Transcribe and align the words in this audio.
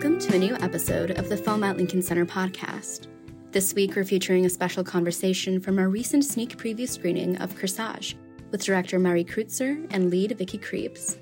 Welcome 0.00 0.18
to 0.20 0.34
a 0.34 0.38
new 0.38 0.54
episode 0.54 1.10
of 1.18 1.28
the 1.28 1.36
at 1.62 1.76
Lincoln 1.76 2.00
Center 2.00 2.24
podcast. 2.24 3.06
This 3.52 3.74
week, 3.74 3.94
we're 3.94 4.02
featuring 4.02 4.46
a 4.46 4.48
special 4.48 4.82
conversation 4.82 5.60
from 5.60 5.78
our 5.78 5.90
recent 5.90 6.24
sneak 6.24 6.56
preview 6.56 6.88
screening 6.88 7.36
of 7.36 7.54
Corsage 7.54 8.14
with 8.50 8.64
director 8.64 8.98
Marie 8.98 9.26
Kreutzer 9.26 9.86
and 9.90 10.08
lead 10.08 10.38
Vicky 10.38 10.56
Krieps. 10.56 11.18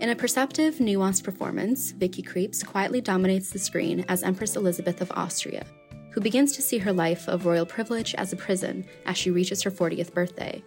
In 0.00 0.08
a 0.08 0.16
perceptive, 0.16 0.76
nuanced 0.76 1.22
performance, 1.22 1.90
Vicky 1.90 2.22
Krieps 2.22 2.66
quietly 2.66 3.02
dominates 3.02 3.50
the 3.50 3.58
screen 3.58 4.06
as 4.08 4.22
Empress 4.22 4.56
Elizabeth 4.56 5.02
of 5.02 5.12
Austria, 5.12 5.66
who 6.12 6.22
begins 6.22 6.52
to 6.52 6.62
see 6.62 6.78
her 6.78 6.94
life 6.94 7.28
of 7.28 7.44
royal 7.44 7.66
privilege 7.66 8.14
as 8.14 8.32
a 8.32 8.36
prison 8.36 8.86
as 9.04 9.18
she 9.18 9.30
reaches 9.30 9.62
her 9.64 9.70
40th 9.70 10.14
birthday. 10.14 10.64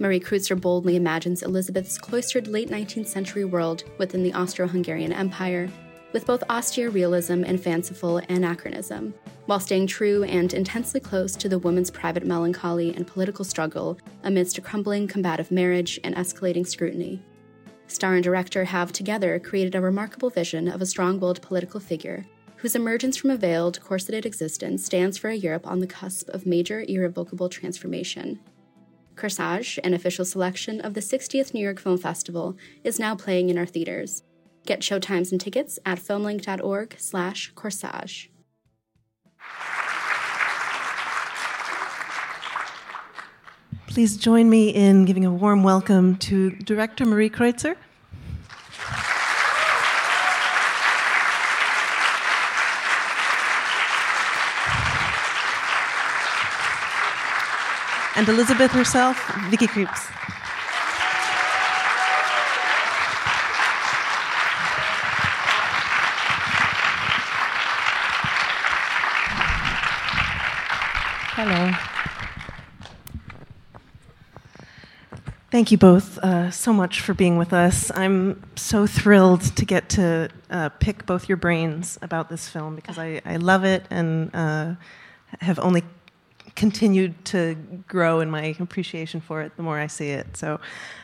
Marie 0.00 0.18
Kreutzer 0.18 0.60
boldly 0.60 0.96
imagines 0.96 1.44
Elizabeth's 1.44 1.98
cloistered 1.98 2.48
late 2.48 2.68
19th 2.68 3.06
century 3.06 3.44
world 3.44 3.84
within 3.98 4.24
the 4.24 4.32
Austro 4.32 4.66
Hungarian 4.66 5.12
Empire, 5.12 5.70
with 6.12 6.26
both 6.26 6.42
austere 6.50 6.90
realism 6.90 7.44
and 7.44 7.60
fanciful 7.60 8.18
anachronism, 8.28 9.14
while 9.46 9.60
staying 9.60 9.86
true 9.86 10.24
and 10.24 10.54
intensely 10.54 11.00
close 11.00 11.36
to 11.36 11.48
the 11.48 11.58
woman's 11.58 11.90
private 11.90 12.24
melancholy 12.24 12.94
and 12.94 13.06
political 13.06 13.44
struggle 13.44 13.98
amidst 14.24 14.58
a 14.58 14.60
crumbling 14.60 15.06
combative 15.06 15.50
marriage 15.50 15.98
and 16.04 16.14
escalating 16.16 16.66
scrutiny. 16.66 17.22
Star 17.86 18.14
and 18.14 18.24
director 18.24 18.64
have 18.64 18.92
together 18.92 19.38
created 19.38 19.74
a 19.74 19.80
remarkable 19.80 20.30
vision 20.30 20.68
of 20.68 20.82
a 20.82 20.86
strong 20.86 21.18
willed 21.18 21.40
political 21.42 21.80
figure 21.80 22.26
whose 22.58 22.74
emergence 22.74 23.16
from 23.16 23.30
a 23.30 23.36
veiled, 23.36 23.80
corseted 23.80 24.26
existence 24.26 24.84
stands 24.84 25.16
for 25.16 25.30
a 25.30 25.36
Europe 25.36 25.66
on 25.66 25.78
the 25.78 25.86
cusp 25.86 26.28
of 26.30 26.44
major 26.44 26.84
irrevocable 26.88 27.48
transformation. 27.48 28.40
Corsage, 29.14 29.78
an 29.84 29.94
official 29.94 30.24
selection 30.24 30.80
of 30.80 30.94
the 30.94 31.00
60th 31.00 31.54
New 31.54 31.60
York 31.60 31.78
Film 31.78 31.98
Festival, 31.98 32.56
is 32.82 32.98
now 32.98 33.14
playing 33.14 33.48
in 33.48 33.58
our 33.58 33.66
theaters. 33.66 34.22
Get 34.68 34.80
showtimes 34.80 35.32
and 35.32 35.40
tickets 35.40 35.78
at 35.86 35.98
filmlinc.org 35.98 36.96
slash 36.98 37.54
corsage. 37.54 38.28
Please 43.86 44.18
join 44.18 44.50
me 44.50 44.68
in 44.68 45.06
giving 45.06 45.24
a 45.24 45.32
warm 45.32 45.62
welcome 45.62 46.16
to 46.16 46.50
director 46.50 47.06
Marie 47.06 47.30
Kreutzer. 47.30 47.76
and 58.16 58.28
Elizabeth 58.28 58.72
herself, 58.72 59.16
Vicky 59.48 59.66
Krieps. 59.66 60.12
Thank 75.58 75.72
you 75.72 75.78
both 75.78 76.18
uh, 76.18 76.52
so 76.52 76.72
much 76.72 77.00
for 77.00 77.14
being 77.14 77.36
with 77.36 77.52
us. 77.52 77.90
I'm 77.96 78.40
so 78.54 78.86
thrilled 78.86 79.40
to 79.56 79.64
get 79.64 79.88
to 79.88 80.28
uh, 80.50 80.68
pick 80.68 81.04
both 81.04 81.28
your 81.28 81.36
brains 81.36 81.98
about 82.00 82.28
this 82.28 82.48
film 82.48 82.76
because 82.76 82.96
I, 82.96 83.20
I 83.24 83.38
love 83.38 83.64
it 83.64 83.84
and 83.90 84.32
uh, 84.32 84.74
have 85.40 85.58
only 85.58 85.82
continued 86.54 87.24
to 87.24 87.56
grow 87.88 88.20
in 88.20 88.30
my 88.30 88.54
appreciation 88.60 89.20
for 89.20 89.42
it 89.42 89.56
the 89.56 89.64
more 89.64 89.80
I 89.80 89.88
see 89.88 90.10
it. 90.10 90.36
So 90.36 90.60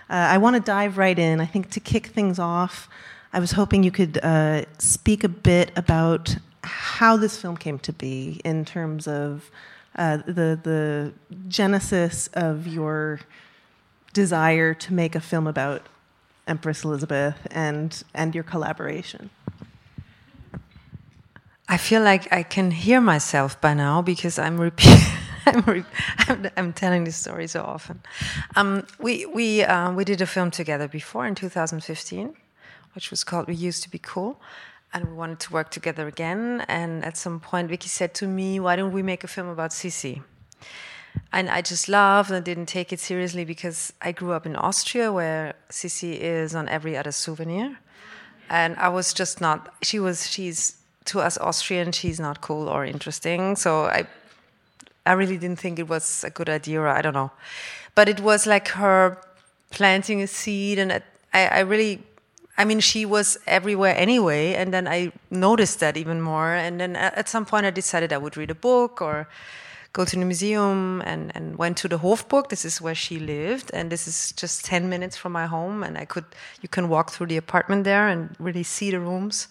uh, 0.08 0.12
I 0.34 0.38
want 0.38 0.54
to 0.54 0.62
dive 0.62 0.98
right 0.98 1.18
in. 1.18 1.40
I 1.40 1.46
think 1.46 1.70
to 1.70 1.80
kick 1.80 2.06
things 2.06 2.38
off, 2.38 2.88
I 3.32 3.40
was 3.40 3.50
hoping 3.50 3.82
you 3.82 3.90
could 3.90 4.20
uh, 4.22 4.66
speak 4.78 5.24
a 5.24 5.28
bit 5.28 5.72
about 5.74 6.36
how 6.62 7.16
this 7.16 7.36
film 7.42 7.56
came 7.56 7.80
to 7.80 7.92
be 7.92 8.40
in 8.44 8.64
terms 8.64 9.08
of 9.08 9.50
uh, 9.96 10.18
the 10.18 10.60
the 10.62 11.12
genesis 11.48 12.28
of 12.34 12.68
your 12.68 13.18
desire 14.14 14.72
to 14.72 14.94
make 14.94 15.14
a 15.14 15.20
film 15.20 15.46
about 15.46 15.82
Empress 16.46 16.84
Elizabeth 16.84 17.36
and 17.50 18.02
and 18.14 18.34
your 18.34 18.44
collaboration. 18.44 19.30
I 21.68 21.76
feel 21.76 22.02
like 22.02 22.32
I 22.32 22.42
can 22.42 22.70
hear 22.70 23.00
myself 23.00 23.60
by 23.60 23.74
now 23.74 24.02
because 24.02 24.38
I'm 24.38 24.58
repeating. 24.60 24.98
I'm, 25.46 25.86
I'm, 26.18 26.50
I'm, 26.56 26.72
telling 26.72 27.04
this 27.04 27.16
story 27.16 27.46
so 27.46 27.62
often. 27.62 28.00
Um, 28.56 28.86
we 28.98 29.26
we 29.26 29.62
uh, 29.62 29.92
we 29.92 30.04
did 30.04 30.20
a 30.22 30.26
film 30.26 30.50
together 30.50 30.88
before 30.88 31.26
in 31.26 31.34
2015, 31.34 32.34
which 32.94 33.10
was 33.10 33.24
called 33.24 33.46
"We 33.46 33.54
Used 33.54 33.82
to 33.82 33.90
Be 33.90 33.98
Cool," 33.98 34.40
and 34.92 35.08
we 35.08 35.14
wanted 35.14 35.40
to 35.40 35.52
work 35.52 35.70
together 35.70 36.06
again. 36.08 36.64
And 36.68 37.04
at 37.04 37.16
some 37.16 37.40
point, 37.40 37.68
Vicky 37.68 37.88
said 37.88 38.14
to 38.14 38.26
me, 38.26 38.58
"Why 38.58 38.76
don't 38.76 38.92
we 38.92 39.02
make 39.02 39.22
a 39.24 39.28
film 39.28 39.48
about 39.48 39.70
Sisi?" 39.70 40.22
And 41.32 41.50
I 41.50 41.62
just 41.62 41.88
laughed 41.88 42.30
and 42.30 42.44
didn't 42.44 42.66
take 42.66 42.92
it 42.92 43.00
seriously 43.00 43.44
because 43.44 43.92
I 44.00 44.12
grew 44.12 44.32
up 44.32 44.46
in 44.46 44.56
Austria, 44.56 45.12
where 45.12 45.54
Sisi 45.70 46.18
is 46.18 46.54
on 46.54 46.68
every 46.68 46.96
other 46.96 47.12
souvenir, 47.12 47.78
and 48.48 48.76
I 48.76 48.88
was 48.88 49.12
just 49.12 49.40
not. 49.40 49.74
She 49.82 49.98
was. 49.98 50.30
She's 50.30 50.76
to 51.06 51.20
us 51.20 51.36
Austrian. 51.38 51.92
She's 51.92 52.20
not 52.20 52.40
cool 52.40 52.68
or 52.68 52.84
interesting. 52.84 53.56
So 53.56 53.84
I 53.86 54.06
I 55.06 55.12
really 55.12 55.36
didn't 55.36 55.58
think 55.58 55.78
it 55.78 55.88
was 55.88 56.24
a 56.24 56.30
good 56.30 56.48
idea, 56.48 56.80
or 56.80 56.88
I 56.88 57.02
don't 57.02 57.14
know. 57.14 57.30
But 57.94 58.08
it 58.08 58.20
was 58.20 58.46
like 58.46 58.68
her 58.68 59.18
planting 59.70 60.22
a 60.22 60.26
seed, 60.26 60.78
and 60.78 61.02
I, 61.32 61.46
I 61.46 61.60
really, 61.60 62.02
I 62.56 62.64
mean, 62.64 62.80
she 62.80 63.04
was 63.04 63.38
everywhere 63.46 63.94
anyway. 63.96 64.54
And 64.54 64.72
then 64.72 64.88
I 64.88 65.12
noticed 65.30 65.80
that 65.80 65.96
even 65.96 66.20
more. 66.20 66.54
And 66.54 66.80
then 66.80 66.96
at 66.96 67.28
some 67.28 67.44
point, 67.44 67.66
I 67.66 67.70
decided 67.70 68.12
I 68.12 68.18
would 68.18 68.36
read 68.36 68.50
a 68.50 68.54
book 68.54 69.02
or 69.02 69.28
go 69.94 70.04
to 70.04 70.16
the 70.16 70.24
museum 70.24 71.02
and, 71.06 71.32
and 71.34 71.56
went 71.56 71.78
to 71.78 71.88
the 71.88 71.98
Hofburg. 71.98 72.48
This 72.50 72.64
is 72.64 72.82
where 72.82 72.96
she 72.96 73.18
lived, 73.18 73.70
and 73.72 73.90
this 73.90 74.06
is 74.06 74.32
just 74.32 74.64
10 74.66 74.88
minutes 74.90 75.16
from 75.16 75.32
my 75.32 75.46
home. 75.46 75.82
And 75.82 75.96
I 75.96 76.04
could, 76.04 76.26
you 76.60 76.68
can 76.68 76.88
walk 76.90 77.10
through 77.12 77.28
the 77.28 77.38
apartment 77.38 77.84
there 77.84 78.08
and 78.08 78.34
really 78.38 78.64
see 78.64 78.90
the 78.90 79.00
rooms. 79.00 79.48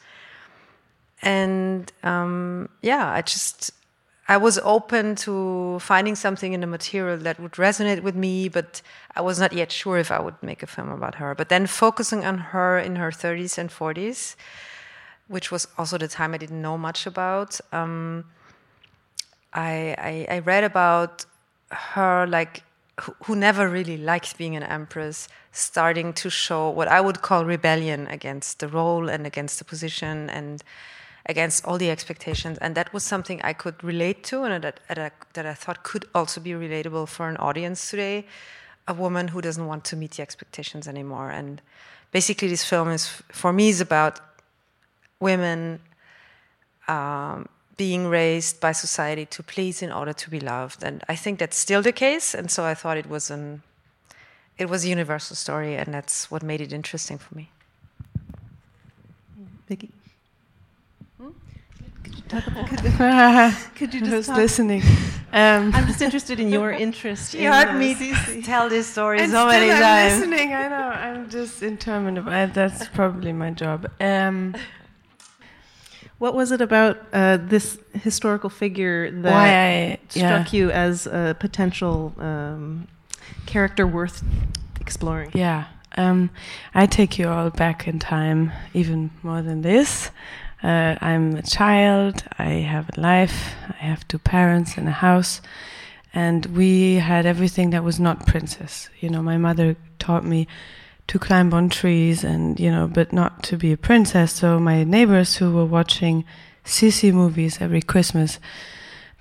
And 1.21 1.91
um, 2.03 2.69
yeah, 2.81 3.09
I 3.09 3.21
just 3.21 3.71
I 4.27 4.37
was 4.37 4.57
open 4.59 5.15
to 5.27 5.79
finding 5.79 6.15
something 6.15 6.53
in 6.53 6.61
the 6.61 6.67
material 6.67 7.17
that 7.17 7.39
would 7.39 7.53
resonate 7.53 8.03
with 8.03 8.15
me, 8.15 8.47
but 8.47 8.81
I 9.15 9.21
was 9.21 9.39
not 9.39 9.51
yet 9.51 9.71
sure 9.71 9.97
if 9.97 10.11
I 10.11 10.19
would 10.21 10.41
make 10.41 10.63
a 10.63 10.67
film 10.67 10.89
about 10.89 11.15
her. 11.15 11.35
But 11.35 11.49
then 11.49 11.67
focusing 11.67 12.23
on 12.23 12.37
her 12.37 12.79
in 12.79 12.95
her 12.95 13.11
30s 13.11 13.57
and 13.57 13.69
40s, 13.69 14.35
which 15.27 15.51
was 15.51 15.67
also 15.77 15.97
the 15.97 16.07
time 16.07 16.33
I 16.33 16.37
didn't 16.37 16.61
know 16.61 16.77
much 16.77 17.05
about, 17.05 17.59
um, 17.73 18.25
I, 19.53 19.95
I, 19.97 20.35
I, 20.35 20.39
read 20.39 20.63
about 20.63 21.25
her 21.71 22.25
like 22.27 22.63
who, 23.23 23.35
never 23.35 23.67
really 23.69 23.97
liked 23.97 24.37
being 24.37 24.55
an 24.55 24.63
empress, 24.63 25.27
starting 25.51 26.13
to 26.13 26.29
show 26.29 26.69
what 26.69 26.87
I 26.87 27.01
would 27.01 27.21
call 27.21 27.45
rebellion 27.45 28.07
against 28.07 28.59
the 28.59 28.67
role 28.67 29.09
and 29.09 29.25
against 29.25 29.59
the 29.59 29.65
position 29.65 30.29
and 30.29 30.63
against 31.25 31.65
all 31.65 31.77
the 31.77 31.89
expectations. 31.89 32.57
And 32.59 32.75
that 32.75 32.93
was 32.93 33.03
something 33.03 33.41
I 33.43 33.53
could 33.53 33.83
relate 33.83 34.23
to 34.25 34.43
and 34.43 34.63
that, 34.63 34.79
that 34.87 35.45
I 35.45 35.53
thought 35.53 35.83
could 35.83 36.05
also 36.13 36.39
be 36.41 36.51
relatable 36.51 37.07
for 37.07 37.29
an 37.29 37.37
audience 37.37 37.89
today. 37.89 38.25
A 38.87 38.93
woman 38.93 39.29
who 39.29 39.41
doesn't 39.41 39.65
want 39.65 39.85
to 39.85 39.95
meet 39.95 40.11
the 40.11 40.21
expectations 40.21 40.87
anymore. 40.87 41.29
And 41.31 41.61
basically, 42.11 42.49
this 42.49 42.65
film 42.65 42.89
is, 42.89 43.07
for 43.07 43.53
me, 43.53 43.69
is 43.69 43.79
about 43.79 44.19
women 45.19 45.79
um, 46.87 47.47
being 47.77 48.07
raised 48.07 48.59
by 48.59 48.71
society 48.71 49.25
to 49.25 49.43
please 49.43 49.81
in 49.81 49.91
order 49.91 50.13
to 50.13 50.29
be 50.29 50.39
loved. 50.39 50.83
And 50.83 51.03
I 51.09 51.15
think 51.15 51.39
that's 51.39 51.57
still 51.57 51.81
the 51.81 51.91
case. 51.91 52.33
And 52.33 52.51
so 52.51 52.63
I 52.63 52.73
thought 52.73 52.97
it 52.97 53.09
was 53.09 53.31
an 53.31 53.63
it 54.57 54.69
was 54.69 54.85
a 54.85 54.87
universal 54.87 55.35
story, 55.35 55.75
and 55.75 55.93
that's 55.93 56.29
what 56.29 56.43
made 56.43 56.61
it 56.61 56.71
interesting 56.71 57.17
for 57.17 57.35
me. 57.35 57.49
Vicky. 59.67 59.89
Could 63.75 63.93
you 63.93 64.01
just 64.01 64.27
talk? 64.27 64.37
listening? 64.37 64.81
Um, 65.31 65.71
I'm 65.73 65.85
just 65.87 66.01
interested 66.01 66.39
in 66.39 66.49
your 66.49 66.71
interest. 66.71 67.33
You 67.39 67.51
heard 67.51 67.77
me 67.77 68.41
tell 68.41 68.69
this 68.69 68.87
story 68.87 69.19
and 69.19 69.31
so 69.31 69.45
many 69.47 69.71
I'm 69.71 69.81
times. 69.81 70.19
listening. 70.19 70.53
I 70.53 70.67
know. 70.67 70.75
I'm 70.77 71.29
just 71.29 71.61
interminable. 71.61 72.31
That's 72.31 72.87
probably 72.89 73.33
my 73.33 73.51
job. 73.51 73.89
Um, 73.99 74.55
what 76.23 76.33
was 76.33 76.53
it 76.53 76.61
about 76.61 76.97
uh, 77.11 77.35
this 77.35 77.77
historical 78.01 78.49
figure 78.49 79.11
that 79.11 79.33
I, 79.33 79.99
struck 80.07 80.53
yeah. 80.53 80.57
you 80.57 80.71
as 80.71 81.05
a 81.05 81.35
potential 81.37 82.13
um, 82.17 82.87
character 83.45 83.85
worth 83.85 84.23
exploring? 84.79 85.31
Yeah. 85.33 85.65
Um, 85.97 86.29
I 86.73 86.85
take 86.85 87.19
you 87.19 87.27
all 87.27 87.49
back 87.49 87.89
in 87.89 87.99
time, 87.99 88.53
even 88.73 89.11
more 89.21 89.41
than 89.41 89.63
this. 89.63 90.11
Uh, 90.63 90.95
I'm 91.01 91.35
a 91.35 91.41
child, 91.41 92.23
I 92.39 92.51
have 92.71 92.89
a 92.97 93.01
life, 93.01 93.55
I 93.67 93.83
have 93.83 94.07
two 94.07 94.17
parents 94.17 94.77
and 94.77 94.87
a 94.87 94.91
house, 94.91 95.41
and 96.13 96.45
we 96.45 96.95
had 97.11 97.25
everything 97.25 97.71
that 97.71 97.83
was 97.83 97.99
not 97.99 98.25
princess. 98.25 98.89
You 99.01 99.09
know, 99.09 99.21
my 99.21 99.35
mother 99.35 99.75
taught 99.99 100.23
me 100.23 100.47
to 101.07 101.19
climb 101.19 101.53
on 101.53 101.69
trees 101.69 102.23
and 102.23 102.59
you 102.59 102.71
know, 102.71 102.87
but 102.87 103.13
not 103.13 103.43
to 103.43 103.57
be 103.57 103.71
a 103.71 103.77
princess. 103.77 104.33
So 104.33 104.59
my 104.59 104.83
neighbors 104.83 105.35
who 105.37 105.51
were 105.51 105.65
watching 105.65 106.25
Sissi 106.65 107.13
movies 107.13 107.57
every 107.59 107.81
Christmas, 107.81 108.39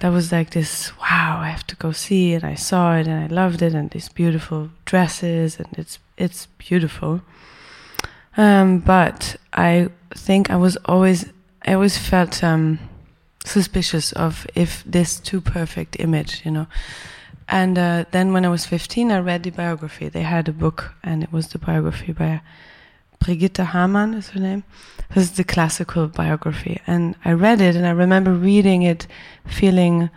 that 0.01 0.11
was 0.11 0.33
like 0.33 0.51
this. 0.51 0.97
Wow, 0.99 1.41
I 1.41 1.49
have 1.49 1.67
to 1.69 1.77
go 1.77 1.93
see 1.93 2.33
it. 2.35 2.45
I 2.45 2.55
saw 2.55 2.97
it 2.97 3.07
and 3.07 3.25
I 3.25 3.35
loved 3.35 3.63
it, 3.63 3.75
and 3.75 3.91
these 3.91 4.09
beautiful 4.09 4.71
dresses, 4.85 5.59
and 5.59 5.69
it's 5.77 5.99
it's 6.17 6.47
beautiful. 6.59 7.23
Um, 8.37 8.79
but 8.79 9.37
I 9.53 9.91
think 10.15 10.51
I 10.51 10.57
was 10.57 10.77
always 10.87 11.27
I 11.67 11.75
always 11.75 11.99
felt 11.99 12.43
um, 12.43 12.79
suspicious 13.45 14.13
of 14.13 14.47
if 14.55 14.83
this 14.85 15.19
too 15.21 15.41
perfect 15.41 15.97
image, 15.99 16.43
you 16.45 16.51
know. 16.51 16.67
And 17.53 17.79
uh, 17.79 18.07
then 18.13 18.33
when 18.33 18.47
I 18.47 18.49
was 18.49 18.65
15, 18.65 19.13
I 19.13 19.19
read 19.19 19.43
the 19.43 19.51
biography. 19.51 20.09
They 20.09 20.23
had 20.23 20.49
a 20.49 20.53
book, 20.53 20.95
and 21.05 21.23
it 21.23 21.31
was 21.31 21.49
the 21.49 21.59
biography 21.59 22.11
by 22.13 22.41
Brigitte 23.21 23.59
Hamann, 23.59 24.15
is 24.15 24.31
her 24.31 24.41
name. 24.41 24.65
This 25.15 25.25
is 25.25 25.33
the 25.33 25.45
classical 25.45 26.07
biography. 26.07 26.81
And 26.87 27.15
I 27.27 27.33
read 27.33 27.61
it, 27.61 27.77
and 27.77 27.87
I 27.87 27.91
remember 27.91 28.33
reading 28.33 28.85
it 28.85 29.07
feeling, 29.47 30.09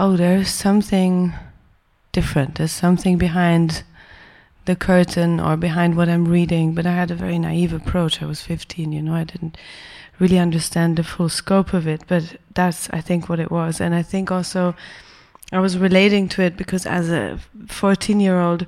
oh, 0.00 0.16
there's 0.16 0.48
something 0.48 1.32
different. 2.10 2.56
There's 2.56 2.72
something 2.72 3.16
behind 3.16 3.84
the 4.64 4.74
curtain 4.74 5.38
or 5.38 5.56
behind 5.56 5.96
what 5.96 6.08
I'm 6.08 6.26
reading. 6.26 6.74
But 6.74 6.86
I 6.86 6.92
had 6.92 7.12
a 7.12 7.14
very 7.14 7.38
naive 7.38 7.72
approach. 7.72 8.20
I 8.20 8.26
was 8.26 8.42
15, 8.42 8.90
you 8.90 9.00
know, 9.00 9.14
I 9.14 9.22
didn't 9.22 9.56
really 10.18 10.40
understand 10.40 10.96
the 10.96 11.04
full 11.04 11.28
scope 11.28 11.72
of 11.72 11.86
it. 11.86 12.02
But 12.08 12.36
that's, 12.52 12.90
I 12.90 13.00
think, 13.00 13.28
what 13.28 13.38
it 13.38 13.52
was. 13.52 13.80
And 13.80 13.94
I 13.94 14.02
think 14.02 14.32
also 14.32 14.74
I 15.52 15.58
was 15.58 15.78
relating 15.78 16.28
to 16.30 16.42
it 16.42 16.56
because 16.56 16.86
as 16.86 17.10
a 17.10 17.38
14 17.66 18.20
year 18.20 18.40
old, 18.40 18.66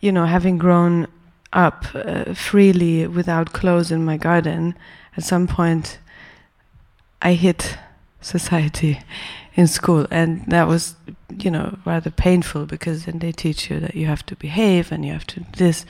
you 0.00 0.10
know, 0.10 0.24
having 0.24 0.58
grown 0.58 1.06
up 1.52 1.84
uh, 1.94 2.34
freely 2.34 3.06
without 3.06 3.52
clothes 3.52 3.90
in 3.90 4.04
my 4.04 4.16
garden, 4.16 4.74
at 5.16 5.24
some 5.24 5.46
point 5.46 5.98
I 7.22 7.34
hit 7.34 7.78
society 8.20 9.00
in 9.54 9.66
school, 9.66 10.06
and 10.10 10.44
that 10.48 10.66
was, 10.66 10.96
you 11.38 11.50
know, 11.50 11.78
rather 11.84 12.10
painful 12.10 12.66
because 12.66 13.04
then 13.04 13.18
they 13.20 13.32
teach 13.32 13.70
you 13.70 13.78
that 13.80 13.94
you 13.94 14.06
have 14.06 14.26
to 14.26 14.36
behave 14.36 14.90
and 14.90 15.04
you 15.04 15.12
have 15.12 15.26
to 15.28 15.44
this 15.56 15.86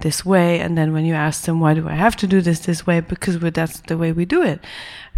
this 0.00 0.24
way, 0.24 0.58
and 0.58 0.76
then 0.76 0.92
when 0.92 1.04
you 1.04 1.14
ask 1.14 1.44
them 1.44 1.60
why 1.60 1.72
do 1.72 1.88
I 1.88 1.94
have 1.94 2.16
to 2.16 2.26
do 2.26 2.40
this 2.40 2.60
this 2.60 2.84
way, 2.84 3.00
because 3.00 3.38
that's 3.38 3.80
the 3.82 3.96
way 3.96 4.10
we 4.10 4.24
do 4.24 4.42
it. 4.42 4.60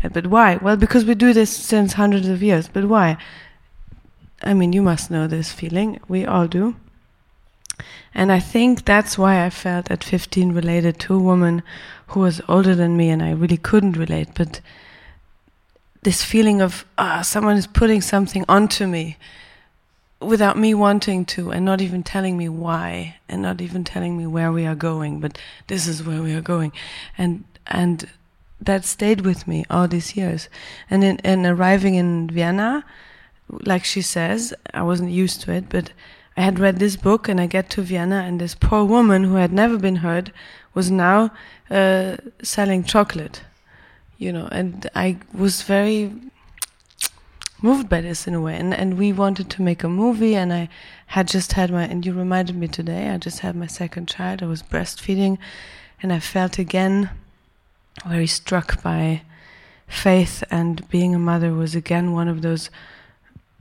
Uh, 0.04 0.10
but 0.10 0.26
why? 0.26 0.56
Well, 0.56 0.76
because 0.76 1.04
we 1.04 1.14
do 1.14 1.32
this 1.32 1.50
since 1.50 1.94
hundreds 1.94 2.28
of 2.28 2.42
years. 2.42 2.68
But 2.68 2.84
why? 2.84 3.16
I 4.46 4.54
mean, 4.54 4.72
you 4.72 4.82
must 4.82 5.10
know 5.10 5.26
this 5.26 5.52
feeling. 5.52 6.00
We 6.08 6.24
all 6.24 6.46
do. 6.46 6.76
And 8.14 8.32
I 8.32 8.40
think 8.40 8.84
that's 8.84 9.18
why 9.18 9.44
I 9.44 9.50
felt 9.50 9.90
at 9.90 10.02
15 10.02 10.52
related 10.52 10.98
to 11.00 11.14
a 11.14 11.18
woman 11.18 11.62
who 12.08 12.20
was 12.20 12.40
older 12.48 12.74
than 12.74 12.96
me 12.96 13.10
and 13.10 13.22
I 13.22 13.32
really 13.32 13.58
couldn't 13.58 13.96
relate. 13.96 14.28
But 14.34 14.60
this 16.02 16.22
feeling 16.22 16.62
of, 16.62 16.86
ah, 16.96 17.22
someone 17.22 17.56
is 17.56 17.66
putting 17.66 18.00
something 18.00 18.44
onto 18.48 18.86
me 18.86 19.16
without 20.20 20.56
me 20.56 20.72
wanting 20.72 21.26
to 21.26 21.50
and 21.50 21.64
not 21.64 21.80
even 21.82 22.02
telling 22.02 22.38
me 22.38 22.48
why 22.48 23.16
and 23.28 23.42
not 23.42 23.60
even 23.60 23.84
telling 23.84 24.16
me 24.16 24.26
where 24.26 24.50
we 24.50 24.64
are 24.64 24.74
going, 24.74 25.20
but 25.20 25.36
this 25.66 25.86
is 25.86 26.02
where 26.02 26.22
we 26.22 26.32
are 26.32 26.40
going. 26.40 26.72
And, 27.18 27.44
and 27.66 28.08
that 28.60 28.84
stayed 28.84 29.22
with 29.22 29.46
me 29.46 29.66
all 29.68 29.88
these 29.88 30.16
years. 30.16 30.48
And 30.88 31.04
in, 31.04 31.18
in 31.18 31.44
arriving 31.44 31.96
in 31.96 32.30
Vienna, 32.30 32.84
like 33.48 33.84
she 33.84 34.02
says, 34.02 34.54
I 34.74 34.82
wasn't 34.82 35.10
used 35.10 35.40
to 35.42 35.52
it, 35.52 35.68
but 35.68 35.92
I 36.36 36.42
had 36.42 36.58
read 36.58 36.78
this 36.78 36.96
book 36.96 37.28
and 37.28 37.40
I 37.40 37.46
get 37.46 37.70
to 37.70 37.82
Vienna 37.82 38.22
and 38.26 38.40
this 38.40 38.54
poor 38.54 38.84
woman 38.84 39.24
who 39.24 39.36
had 39.36 39.52
never 39.52 39.78
been 39.78 39.96
heard 39.96 40.32
was 40.74 40.90
now 40.90 41.30
uh, 41.70 42.16
selling 42.42 42.84
chocolate, 42.84 43.42
you 44.18 44.32
know, 44.32 44.48
and 44.52 44.88
I 44.94 45.18
was 45.32 45.62
very 45.62 46.12
moved 47.62 47.88
by 47.88 48.02
this 48.02 48.26
in 48.26 48.34
a 48.34 48.40
way. 48.40 48.56
And, 48.56 48.74
and 48.74 48.98
we 48.98 49.12
wanted 49.12 49.48
to 49.50 49.62
make 49.62 49.82
a 49.82 49.88
movie 49.88 50.34
and 50.34 50.52
I 50.52 50.68
had 51.06 51.28
just 51.28 51.52
had 51.52 51.70
my, 51.70 51.84
and 51.84 52.04
you 52.04 52.12
reminded 52.12 52.56
me 52.56 52.68
today, 52.68 53.08
I 53.08 53.16
just 53.16 53.40
had 53.40 53.56
my 53.56 53.66
second 53.66 54.08
child. 54.08 54.42
I 54.42 54.46
was 54.46 54.62
breastfeeding 54.62 55.38
and 56.02 56.12
I 56.12 56.20
felt 56.20 56.58
again 56.58 57.10
very 58.04 58.26
struck 58.26 58.82
by 58.82 59.22
faith 59.86 60.44
and 60.50 60.86
being 60.90 61.14
a 61.14 61.18
mother 61.18 61.54
was 61.54 61.74
again 61.74 62.12
one 62.12 62.28
of 62.28 62.42
those 62.42 62.68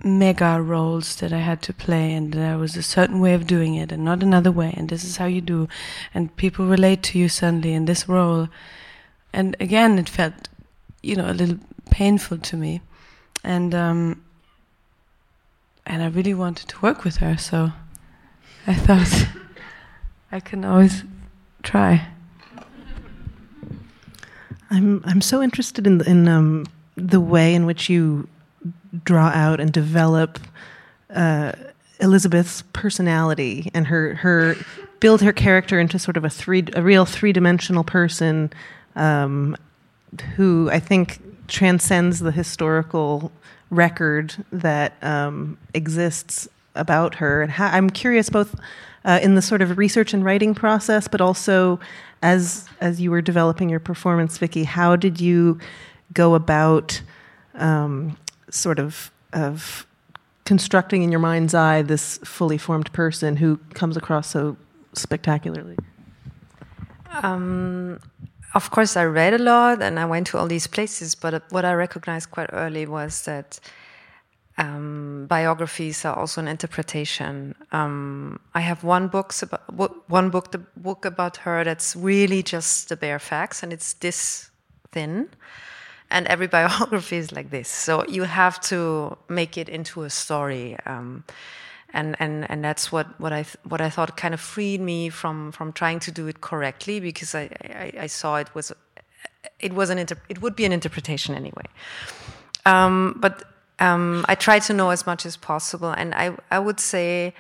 mega 0.04 0.62
roles 0.62 1.16
that 1.18 1.32
I 1.32 1.40
had 1.40 1.62
to 1.64 1.74
play, 1.74 2.14
and 2.14 2.34
there 2.34 2.58
was 2.58 2.76
a 2.76 2.84
certain 2.84 3.20
way 3.20 3.34
of 3.34 3.48
doing 3.48 3.76
it, 3.76 3.92
and 3.92 4.04
not 4.04 4.24
another 4.24 4.52
way, 4.52 4.74
and 4.76 4.90
this 4.90 5.04
is 5.04 5.18
how 5.18 5.26
you 5.26 5.42
do, 5.42 5.68
and 6.14 6.36
people 6.36 6.66
relate 6.66 7.02
to 7.04 7.20
you 7.20 7.30
suddenly 7.30 7.74
in 7.74 7.86
this 7.86 8.10
role. 8.10 8.50
And 9.32 9.56
again, 9.60 9.98
it 9.98 10.10
felt, 10.10 10.50
you 11.02 11.16
know, 11.16 11.30
a 11.30 11.34
little 11.34 11.60
painful 11.90 12.40
to 12.40 12.58
me, 12.58 12.82
and 13.44 13.74
um, 13.74 14.24
and 15.86 16.04
I 16.04 16.08
really 16.08 16.34
wanted 16.34 16.68
to 16.70 16.82
work 16.82 17.04
with 17.04 17.18
her, 17.18 17.38
so 17.38 17.72
I 18.68 18.74
thought 18.74 19.28
I 20.32 20.40
can 20.40 20.66
always 20.66 21.04
try. 21.64 22.08
I'm 24.70 25.04
I'm 25.06 25.22
so 25.22 25.42
interested 25.42 25.88
in 25.88 26.02
in 26.02 26.28
um, 26.28 26.66
the 26.96 27.22
way 27.22 27.54
in 27.54 27.66
which 27.66 27.90
you 27.90 28.28
draw 29.04 29.28
out 29.28 29.60
and 29.60 29.72
develop 29.72 30.40
uh, 31.14 31.54
Elizabeth's 32.00 32.64
personality 32.74 33.72
and 33.74 33.88
her 33.88 34.16
her 34.16 34.56
build 35.00 35.22
her 35.22 35.34
character 35.34 35.80
into 35.80 35.98
sort 35.98 36.18
of 36.18 36.26
a 36.26 36.30
three 36.30 36.64
a 36.74 36.82
real 36.82 37.06
three 37.06 37.32
dimensional 37.32 37.84
person 37.84 38.52
um, 38.96 39.56
who 40.36 40.70
I 40.72 40.80
think 40.80 41.20
transcends 41.48 42.20
the 42.20 42.32
historical 42.32 43.32
record 43.70 44.36
that 44.52 44.94
um, 45.04 45.58
exists 45.74 46.48
about 46.76 47.16
her. 47.16 47.42
And 47.42 47.52
how, 47.52 47.68
I'm 47.68 47.90
curious 47.90 48.30
both 48.30 48.56
uh, 49.06 49.20
in 49.22 49.36
the 49.36 49.42
sort 49.42 49.62
of 49.62 49.78
research 49.78 50.14
and 50.14 50.24
writing 50.24 50.54
process, 50.54 51.08
but 51.08 51.22
also 51.22 51.80
as 52.22 52.68
as 52.82 53.00
you 53.00 53.12
were 53.12 53.22
developing 53.22 53.70
your 53.70 53.80
performance, 53.80 54.38
Vicky. 54.38 54.64
How 54.64 54.96
did 54.96 55.22
you 55.22 55.60
go 56.14 56.36
about 56.36 57.02
um, 57.56 58.18
sort 58.56 58.80
of 58.80 59.12
of 59.34 59.86
constructing 60.46 61.02
in 61.02 61.12
your 61.12 61.20
mind's 61.20 61.54
eye 61.54 61.82
this 61.82 62.18
fully 62.24 62.58
formed 62.58 62.92
person 62.94 63.36
who 63.38 63.58
comes 63.74 63.98
across 63.98 64.30
so 64.30 64.56
spectacularly? 64.94 65.76
Um, 67.24 68.00
of 68.54 68.72
course, 68.72 68.96
I 68.96 69.06
read 69.06 69.34
a 69.34 69.38
lot 69.38 69.82
and 69.82 70.00
I 70.00 70.06
went 70.06 70.28
to 70.28 70.38
all 70.38 70.48
these 70.48 70.68
places, 70.68 71.16
but 71.16 71.44
what 71.52 71.66
I 71.66 71.74
recognized 71.74 72.32
quite 72.32 72.50
early 72.54 72.86
was 72.86 73.24
that 73.24 73.60
um, 74.58 75.26
biographies 75.28 76.06
are 76.06 76.18
also 76.18 76.40
an 76.42 76.48
interpretation. 76.48 77.56
Um, 77.72 78.40
I 78.54 78.62
have 78.62 78.84
one 78.84 79.08
books 79.10 79.42
about 79.44 80.10
one 80.10 80.30
book, 80.30 80.52
the 80.52 80.60
book 80.78 81.04
about 81.04 81.38
her 81.38 81.64
that's 81.64 81.96
really 81.96 82.42
just 82.44 82.90
the 82.90 82.96
bare 82.96 83.20
facts, 83.20 83.64
and 83.64 83.74
it's 83.74 83.94
this 83.96 84.50
thin 84.92 85.30
and 86.12 86.28
every 86.28 86.48
biography 86.58 87.18
is 87.18 87.32
like 87.32 87.50
this. 87.50 87.68
So 87.68 88.06
you 88.08 88.24
have 88.24 88.60
to 88.62 89.18
make 89.30 89.58
it 89.58 89.70
into 89.70 90.04
a 90.04 90.10
story. 90.10 90.78
Um, 90.86 91.24
and, 91.94 92.16
and, 92.20 92.50
and 92.50 92.64
that's 92.64 92.92
what, 92.92 93.20
what, 93.20 93.32
I 93.32 93.46
what 93.64 93.80
I 93.80 93.90
thought 93.90 94.18
kind 94.18 94.34
of 94.34 94.42
freed 94.42 94.82
me 94.82 95.10
from, 95.10 95.52
from 95.54 95.72
trying 95.72 96.00
to 96.00 96.12
do 96.12 96.28
it 96.28 96.42
correctly 96.42 97.00
because 97.00 97.34
I, 97.34 97.50
I, 97.64 97.94
I 98.02 98.08
saw 98.08 98.36
it 98.36 98.54
was 98.54 98.74
it 99.60 99.74
was 99.74 99.90
an 99.90 99.98
inter- 99.98 100.22
it 100.30 100.42
would 100.42 100.56
be 100.56 100.66
an 100.66 100.72
interpretation 100.72 101.36
anyway. 101.36 101.66
Um, 102.66 103.18
but 103.20 103.44
um, 103.80 104.26
I 104.28 104.36
tried 104.36 104.64
to 104.64 104.74
know 104.74 104.90
as 104.90 105.06
much 105.06 105.26
as 105.26 105.38
possible, 105.38 105.92
and 105.92 106.14
I 106.16 106.36
I 106.52 106.60
would 106.60 106.80
say 106.80 107.34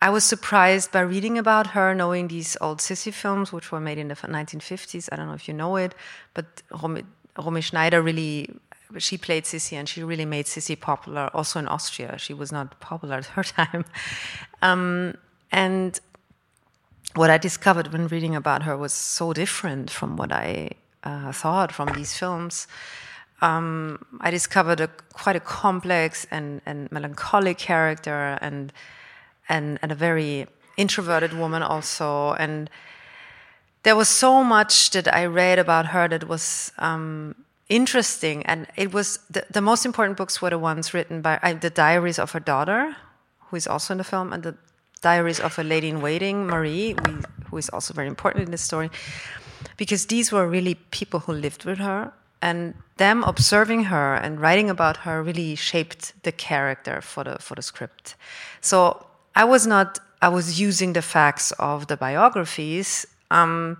I 0.00 0.10
was 0.10 0.24
surprised 0.24 0.92
by 0.92 1.00
reading 1.00 1.38
about 1.38 1.68
her, 1.68 1.94
knowing 1.94 2.28
these 2.28 2.56
old 2.60 2.78
Sissi 2.78 3.12
films, 3.12 3.52
which 3.52 3.72
were 3.72 3.80
made 3.80 3.98
in 3.98 4.08
the 4.08 4.14
1950s. 4.14 5.08
I 5.10 5.16
don't 5.16 5.28
know 5.28 5.34
if 5.34 5.48
you 5.48 5.54
know 5.54 5.76
it, 5.76 5.94
but 6.34 6.62
Romy 7.38 7.60
Schneider 7.60 8.00
really 8.02 8.48
she 8.98 9.18
played 9.18 9.44
Sissi 9.44 9.72
and 9.72 9.88
she 9.88 10.02
really 10.02 10.24
made 10.24 10.46
Sissi 10.46 10.78
popular 10.78 11.30
also 11.34 11.58
in 11.58 11.66
Austria. 11.66 12.16
She 12.18 12.34
was 12.34 12.52
not 12.52 12.78
popular 12.80 13.16
at 13.22 13.26
her 13.26 13.42
time. 13.42 13.84
Um, 14.62 15.16
and 15.50 15.98
what 17.14 17.30
I 17.30 17.38
discovered 17.38 17.92
when 17.92 18.08
reading 18.08 18.34
about 18.34 18.64
her 18.64 18.76
was 18.76 18.92
so 18.92 19.32
different 19.32 19.90
from 19.90 20.16
what 20.16 20.32
I 20.32 20.70
uh, 21.02 21.32
thought 21.32 21.70
from 21.72 21.92
these 21.94 22.16
films. 22.16 22.66
Um, 23.40 24.04
I 24.20 24.30
discovered 24.30 24.80
a, 24.80 24.88
quite 25.12 25.36
a 25.36 25.40
complex 25.40 26.26
and, 26.30 26.60
and 26.64 26.90
melancholic 26.90 27.58
character 27.58 28.38
and, 28.40 28.72
and, 29.48 29.78
and 29.82 29.92
a 29.92 29.94
very 29.94 30.46
introverted 30.76 31.34
woman 31.34 31.62
also. 31.62 32.32
And 32.32 32.70
there 33.84 33.94
was 33.94 34.08
so 34.08 34.42
much 34.42 34.90
that 34.90 35.14
I 35.14 35.26
read 35.26 35.58
about 35.58 35.86
her 35.86 36.08
that 36.08 36.26
was 36.26 36.72
um, 36.78 37.34
interesting, 37.68 38.44
and 38.46 38.66
it 38.76 38.92
was 38.92 39.18
the, 39.30 39.44
the, 39.50 39.60
most 39.60 39.86
important 39.86 40.16
books 40.16 40.42
were 40.42 40.50
the 40.50 40.58
ones 40.58 40.92
written 40.92 41.20
by 41.20 41.38
uh, 41.42 41.52
the 41.54 41.70
diaries 41.70 42.18
of 42.18 42.32
her 42.32 42.40
daughter, 42.40 42.96
who 43.48 43.56
is 43.56 43.66
also 43.66 43.94
in 43.94 43.98
the 43.98 44.04
film, 44.04 44.32
and 44.32 44.42
the 44.42 44.56
diaries 45.02 45.38
of 45.38 45.58
a 45.58 45.62
lady 45.62 45.90
in 45.90 46.00
waiting, 46.00 46.46
Marie, 46.46 46.94
we, 47.04 47.12
who 47.50 47.58
is 47.58 47.68
also 47.68 47.92
very 47.92 48.08
important 48.08 48.44
in 48.46 48.50
this 48.50 48.62
story, 48.62 48.90
because 49.76 50.06
these 50.06 50.32
were 50.32 50.48
really 50.48 50.76
people 50.90 51.20
who 51.20 51.32
lived 51.32 51.64
with 51.64 51.78
her, 51.78 52.12
and 52.40 52.74
them 52.96 53.22
observing 53.24 53.84
her 53.84 54.14
and 54.14 54.40
writing 54.40 54.70
about 54.70 54.98
her 54.98 55.22
really 55.22 55.54
shaped 55.54 56.12
the 56.22 56.32
character 56.32 57.00
for 57.00 57.24
the 57.24 57.36
for 57.38 57.54
the 57.54 57.62
script. 57.62 58.16
So 58.60 59.06
I 59.34 59.44
was 59.44 59.66
not 59.66 59.98
I 60.22 60.28
was 60.28 60.60
using 60.60 60.92
the 60.92 61.02
facts 61.02 61.52
of 61.52 61.86
the 61.86 61.96
biographies. 61.96 63.06
Um, 63.30 63.78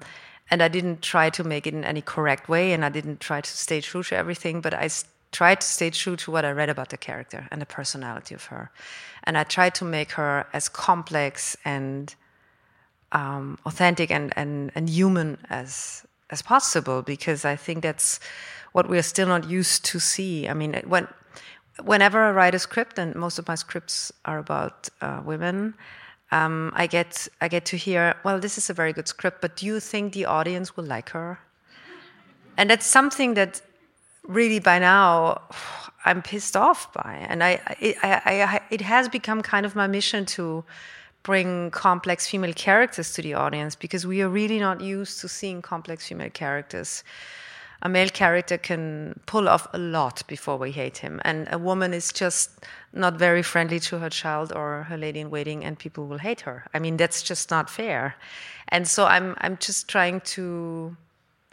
and 0.51 0.63
I 0.63 0.69
didn't 0.69 1.03
try 1.03 1.31
to 1.31 1.45
make 1.45 1.67
it 1.67 1.75
in 1.75 1.85
any 1.85 2.03
correct 2.03 2.49
way, 2.49 2.73
and 2.73 2.85
I 2.85 2.89
didn't 2.89 3.21
try 3.21 3.41
to 3.41 3.51
stay 3.51 3.81
true 3.81 4.03
to 4.05 4.17
everything, 4.17 4.61
but 4.61 4.75
I 4.75 4.89
tried 5.33 5.61
to 5.61 5.67
stay 5.67 5.91
true 5.91 6.17
to 6.17 6.31
what 6.31 6.45
I 6.45 6.51
read 6.53 6.69
about 6.69 6.91
the 6.91 6.97
character 6.97 7.49
and 7.51 7.61
the 7.61 7.67
personality 7.67 8.35
of 8.35 8.45
her. 8.47 8.71
And 9.25 9.37
I 9.37 9.45
tried 9.45 9.75
to 9.77 9.85
make 9.85 10.13
her 10.13 10.47
as 10.53 10.69
complex 10.69 11.57
and 11.65 12.15
um, 13.13 13.59
authentic 13.65 14.11
and, 14.11 14.33
and, 14.37 14.71
and 14.75 14.89
human 14.89 15.39
as, 15.51 16.05
as 16.31 16.43
possible, 16.43 17.03
because 17.03 17.45
I 17.45 17.57
think 17.57 17.83
that's 17.83 18.21
what 18.73 18.89
we're 18.89 19.03
still 19.03 19.29
not 19.29 19.49
used 19.49 19.85
to 19.87 19.99
see. 19.99 20.49
I 20.49 20.55
mean, 20.55 20.75
when, 20.87 21.09
whenever 21.83 22.23
I 22.23 22.31
write 22.31 22.55
a 22.55 22.59
script, 22.59 22.99
and 22.99 23.15
most 23.15 23.39
of 23.39 23.49
my 23.49 23.55
scripts 23.55 24.13
are 24.25 24.39
about 24.39 24.89
uh, 25.01 25.23
women, 25.25 25.75
um, 26.31 26.73
I 26.75 26.87
get 26.87 27.29
I 27.41 27.49
get 27.49 27.65
to 27.67 27.77
hear, 27.77 28.15
well, 28.25 28.41
this 28.41 28.59
is 28.59 28.71
a 28.71 28.75
very 28.75 28.93
good 28.93 29.09
script, 29.09 29.41
but 29.41 29.57
do 29.57 29.67
you 29.67 29.81
think 29.81 30.13
the 30.13 30.25
audience 30.27 30.77
will 30.77 30.85
like 30.85 31.11
her? 31.11 31.39
And 32.57 32.71
that's 32.71 32.87
something 32.87 33.35
that 33.35 33.61
really 34.27 34.61
by 34.61 34.79
now 34.79 35.43
I'm 36.07 36.21
pissed 36.21 36.55
off 36.55 36.93
by, 36.93 37.27
and 37.31 37.43
I, 37.43 37.59
I, 37.81 37.97
I, 38.03 38.61
it 38.71 38.83
has 38.83 39.09
become 39.09 39.41
kind 39.41 39.65
of 39.65 39.75
my 39.75 39.87
mission 39.87 40.27
to 40.37 40.63
bring 41.23 41.71
complex 41.71 42.27
female 42.27 42.53
characters 42.53 43.15
to 43.15 43.23
the 43.23 43.33
audience 43.33 43.75
because 43.75 44.07
we 44.07 44.21
are 44.21 44.29
really 44.29 44.59
not 44.59 44.83
used 44.83 45.23
to 45.23 45.29
seeing 45.29 45.63
complex 45.63 46.07
female 46.07 46.29
characters 46.29 47.03
a 47.85 47.89
male 47.89 48.09
character 48.09 48.57
can 48.57 49.21
pull 49.27 49.47
off 49.47 49.69
a 49.75 49.79
lot 49.79 50.23
before 50.27 50.57
we 50.57 50.73
hate 50.73 50.99
him, 50.99 51.21
and 51.23 51.47
a 51.53 51.59
woman 51.59 51.93
is 51.93 52.11
just 52.13 52.51
not 52.95 53.19
very 53.19 53.43
friendly 53.43 53.79
to 53.81 53.99
her 53.99 54.09
child 54.09 54.53
or 54.57 54.85
her 54.85 54.97
lady 54.97 55.21
in 55.21 55.31
waiting, 55.31 55.65
and 55.65 55.79
people 55.79 56.07
will 56.07 56.19
hate 56.19 56.41
her. 56.41 56.65
I 56.73 56.79
mean, 56.79 56.97
that's 56.97 57.23
just 57.23 57.51
not 57.51 57.69
fair. 57.69 58.17
And 58.69 58.89
so 58.89 59.05
I'm 59.05 59.35
I'm 59.39 59.59
just 59.59 59.87
trying 59.87 60.21
to, 60.21 60.97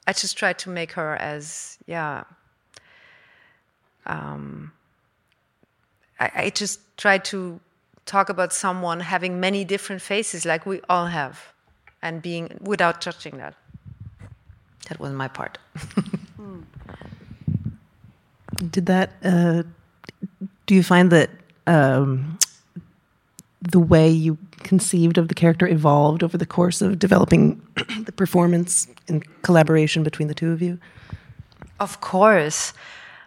I 0.08 0.14
just 0.14 0.38
try 0.38 0.54
to 0.54 0.70
make 0.70 0.94
her 0.94 1.16
as 1.18 1.78
yeah. 1.86 2.24
Um, 4.06 4.72
I, 6.20 6.32
I 6.36 6.50
just 6.50 6.80
try 6.98 7.18
to 7.18 7.60
talk 8.06 8.30
about 8.30 8.54
someone 8.54 9.02
having 9.02 9.40
many 9.40 9.66
different 9.66 10.02
faces, 10.02 10.46
like 10.46 10.66
we 10.66 10.80
all 10.90 11.08
have, 11.08 11.54
and 12.02 12.22
being 12.22 12.58
without 12.62 13.02
judging 13.02 13.38
that. 13.38 13.56
That 14.90 15.00
was 15.00 15.12
my 15.14 15.28
part. 15.28 15.58
Did 18.70 18.86
that? 18.88 19.12
Uh, 19.24 19.64
do 20.66 20.76
you 20.76 20.84
find 20.84 21.12
that 21.12 21.30
um, 21.68 22.38
the 23.62 23.80
way 23.80 24.10
you 24.10 24.38
conceived 24.58 25.18
of 25.18 25.28
the 25.28 25.34
character 25.34 25.68
evolved 25.68 26.24
over 26.24 26.38
the 26.38 26.46
course 26.46 26.82
of 26.82 27.00
developing 27.00 27.62
the 28.06 28.12
performance 28.12 28.88
in 29.08 29.22
collaboration 29.42 30.04
between 30.04 30.28
the 30.28 30.34
two 30.34 30.52
of 30.52 30.62
you? 30.62 30.80
Of 31.80 32.02
course. 32.02 32.74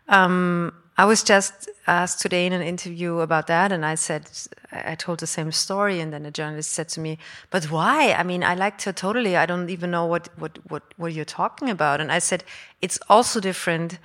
Um, 0.09 0.73
I 0.97 1.07
was 1.07 1.25
just 1.25 1.69
asked 1.89 2.21
today 2.21 2.47
in 2.47 2.53
an 2.53 2.63
interview 2.63 3.19
about 3.19 3.49
that, 3.49 3.73
and 3.73 3.85
I 3.85 3.97
said, 3.97 4.31
I 4.71 4.95
told 4.95 5.19
the 5.19 5.27
same 5.27 5.51
story, 5.51 6.01
and 6.01 6.13
then 6.13 6.23
the 6.23 6.31
journalist 6.31 6.71
said 6.71 6.89
to 6.91 7.01
me, 7.01 7.19
"But 7.51 7.65
why? 7.65 8.13
I 8.13 8.23
mean, 8.23 8.45
I 8.45 8.55
liked 8.55 8.85
her 8.85 8.93
totally. 8.93 9.37
I 9.37 9.47
don't 9.47 9.71
even 9.71 9.91
know 9.91 10.07
what 10.07 10.29
what 10.39 10.59
what 10.71 10.83
what 10.97 11.13
you're 11.13 11.25
talking 11.25 11.69
about." 11.69 12.01
And 12.01 12.13
I 12.13 12.21
said, 12.21 12.45
"It's 12.81 12.99
also 13.09 13.41
different. 13.41 13.99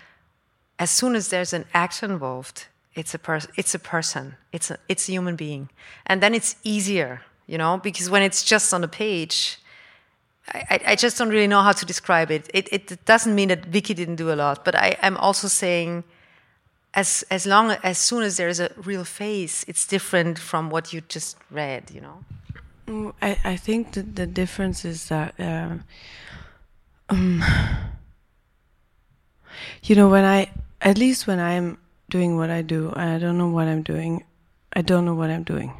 As 0.79 0.89
soon 0.89 1.15
as 1.15 1.27
there's 1.27 1.53
an 1.53 1.65
act 1.73 2.01
involved, 2.01 2.67
it's 2.95 3.13
a 3.13 3.19
person. 3.19 3.51
It's 3.55 3.75
a 3.75 3.79
person. 3.79 4.35
It's 4.51 4.71
a 4.71 4.77
it's 4.87 5.07
a 5.09 5.11
human 5.11 5.35
being, 5.35 5.69
and 6.07 6.21
then 6.23 6.33
it's 6.33 6.55
easier, 6.63 7.21
you 7.45 7.57
know, 7.57 7.77
because 7.77 8.09
when 8.09 8.23
it's 8.23 8.43
just 8.43 8.73
on 8.73 8.81
the 8.81 8.87
page." 8.87 9.59
I, 10.51 10.79
I 10.87 10.95
just 10.95 11.15
don't 11.19 11.29
really 11.29 11.45
know 11.45 11.61
how 11.61 11.73
to 11.73 11.85
describe 11.85 12.31
it. 12.31 12.49
It, 12.55 12.67
it 12.71 13.05
doesn't 13.05 13.35
mean 13.35 13.49
that 13.49 13.65
Vicky 13.65 13.93
didn't 13.93 14.15
do 14.15 14.31
a 14.31 14.33
lot, 14.33 14.65
but 14.65 14.73
I, 14.73 14.97
I'm 15.03 15.15
also 15.17 15.47
saying 15.47 16.03
as 16.93 17.23
as 17.29 17.45
long 17.45 17.71
as 17.83 17.97
soon 17.97 18.23
as 18.23 18.37
there 18.37 18.49
is 18.49 18.59
a 18.59 18.71
real 18.83 19.03
face, 19.03 19.65
it's 19.67 19.85
different 19.87 20.39
from 20.39 20.69
what 20.69 20.93
you 20.93 21.01
just 21.01 21.37
read. 21.51 21.91
You 21.91 22.01
know. 22.01 22.23
Mm, 22.87 23.13
I 23.21 23.37
I 23.43 23.55
think 23.57 23.93
that 23.93 24.15
the 24.15 24.27
difference 24.27 24.85
is 24.85 25.09
that. 25.09 25.39
Uh, 25.39 25.77
um, 27.09 27.43
you 29.83 29.95
know, 29.95 30.09
when 30.09 30.23
I, 30.23 30.51
at 30.81 30.97
least 30.97 31.27
when 31.27 31.39
I'm 31.39 31.77
doing 32.09 32.37
what 32.37 32.49
I 32.49 32.61
do, 32.61 32.93
I 32.95 33.17
don't 33.17 33.37
know 33.37 33.49
what 33.49 33.67
I'm 33.67 33.83
doing, 33.83 34.23
I 34.73 34.81
don't 34.81 35.05
know 35.05 35.15
what 35.15 35.29
I'm 35.29 35.43
doing. 35.43 35.73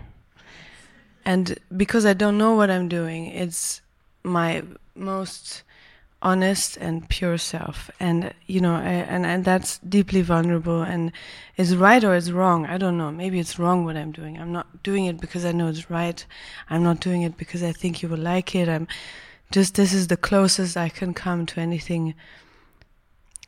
And 1.26 1.58
because 1.76 2.06
I 2.06 2.14
don't 2.14 2.38
know 2.38 2.56
what 2.56 2.72
I'm 2.72 2.88
doing, 2.88 3.28
it's 3.28 3.82
my 4.24 4.64
most 4.96 5.64
honest 6.22 6.78
and 6.78 7.08
pure 7.10 7.38
self. 7.38 7.90
And 8.00 8.34
you 8.48 8.62
know 8.62 8.76
and 8.76 9.26
and 9.26 9.46
that's 9.46 9.80
deeply 9.80 10.22
vulnerable 10.22 10.82
and 10.82 11.12
is 11.58 11.76
right 11.76 12.04
or 12.04 12.16
is 12.16 12.32
wrong? 12.32 12.66
I 12.66 12.78
don't 12.78 12.98
know. 12.98 13.12
Maybe 13.12 13.40
it's 13.40 13.60
wrong 13.60 13.86
what 13.86 13.98
i'm 13.98 14.12
doing. 14.12 14.40
I'm 14.40 14.52
not 14.52 14.84
doing 14.84 15.06
it 15.06 15.20
because 15.20 15.46
i 15.46 15.52
know 15.52 15.68
it's 15.68 15.90
right. 15.90 16.26
I'm 16.70 16.84
not 16.84 17.00
doing 17.00 17.22
it 17.22 17.38
because 17.38 17.64
i 17.64 17.72
think 17.72 18.02
you 18.02 18.10
will 18.10 18.18
like 18.18 18.56
it. 18.56 18.68
I'm 18.70 18.88
just 19.52 19.76
this 19.76 19.94
is 19.94 20.08
the 20.08 20.18
closest 20.18 20.78
i 20.78 20.90
can 20.90 21.14
come 21.14 21.46
to 21.46 21.60
anything 21.60 22.14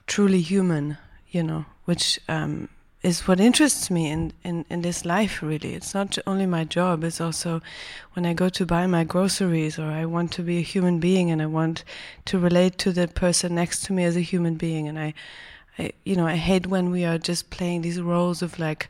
truly 0.07 0.41
human 0.41 0.97
you 1.29 1.43
know 1.43 1.65
which 1.85 2.19
um, 2.27 2.69
is 3.03 3.27
what 3.27 3.39
interests 3.39 3.89
me 3.89 4.11
in, 4.11 4.31
in, 4.43 4.63
in 4.69 4.81
this 4.83 5.05
life, 5.05 5.41
really. 5.41 5.73
It's 5.73 5.93
not 5.93 6.17
only 6.27 6.45
my 6.45 6.63
job, 6.63 7.03
it's 7.03 7.19
also 7.19 7.61
when 8.13 8.25
I 8.25 8.33
go 8.33 8.47
to 8.49 8.65
buy 8.65 8.85
my 8.85 9.03
groceries 9.03 9.79
or 9.79 9.85
I 9.85 10.05
want 10.05 10.31
to 10.33 10.43
be 10.43 10.59
a 10.59 10.61
human 10.61 10.99
being 10.99 11.31
and 11.31 11.41
I 11.41 11.47
want 11.47 11.83
to 12.25 12.37
relate 12.37 12.77
to 12.79 12.91
the 12.91 13.07
person 13.07 13.55
next 13.55 13.83
to 13.85 13.93
me 13.93 14.03
as 14.03 14.15
a 14.15 14.21
human 14.21 14.55
being. 14.55 14.87
And 14.87 14.99
I, 14.99 15.13
I 15.79 15.91
you 16.03 16.15
know, 16.15 16.27
I 16.27 16.35
hate 16.35 16.67
when 16.67 16.91
we 16.91 17.03
are 17.03 17.17
just 17.17 17.49
playing 17.49 17.81
these 17.81 17.99
roles 17.99 18.43
of 18.43 18.59
like, 18.59 18.87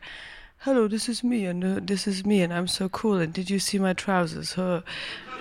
hello, 0.58 0.86
this 0.86 1.08
is 1.08 1.24
me, 1.24 1.44
and 1.46 1.64
uh, 1.64 1.80
this 1.82 2.06
is 2.06 2.24
me, 2.24 2.40
and 2.40 2.52
I'm 2.54 2.68
so 2.68 2.88
cool, 2.88 3.16
and 3.16 3.32
did 3.32 3.50
you 3.50 3.58
see 3.58 3.80
my 3.80 3.94
trousers? 3.94 4.52
Huh? 4.52 4.82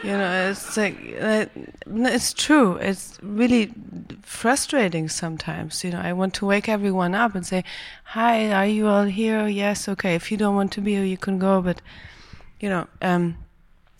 You 0.04 0.18
know, 0.18 0.50
it's 0.50 0.78
like, 0.78 0.98
it's 1.00 2.34
true. 2.34 2.78
It's 2.78 3.20
really 3.22 3.72
frustrating 4.24 5.08
sometimes. 5.10 5.84
You 5.84 5.92
know, 5.92 6.02
I 6.02 6.14
want 6.14 6.34
to 6.36 6.46
wake 6.46 6.68
everyone 6.68 7.14
up 7.14 7.36
and 7.36 7.46
say, 7.46 7.64
hi, 8.04 8.52
are 8.52 8.66
you 8.66 8.88
all 8.88 9.04
here? 9.04 9.48
Yes, 9.48 9.88
okay. 9.88 10.16
If 10.16 10.32
you 10.32 10.38
don't 10.38 10.56
want 10.56 10.72
to 10.74 10.82
be 10.82 10.94
here, 10.94 11.04
you 11.04 11.18
can 11.18 11.38
go, 11.38 11.62
but, 11.62 11.82
you 12.60 12.70
know, 12.70 12.88
um, 13.02 13.38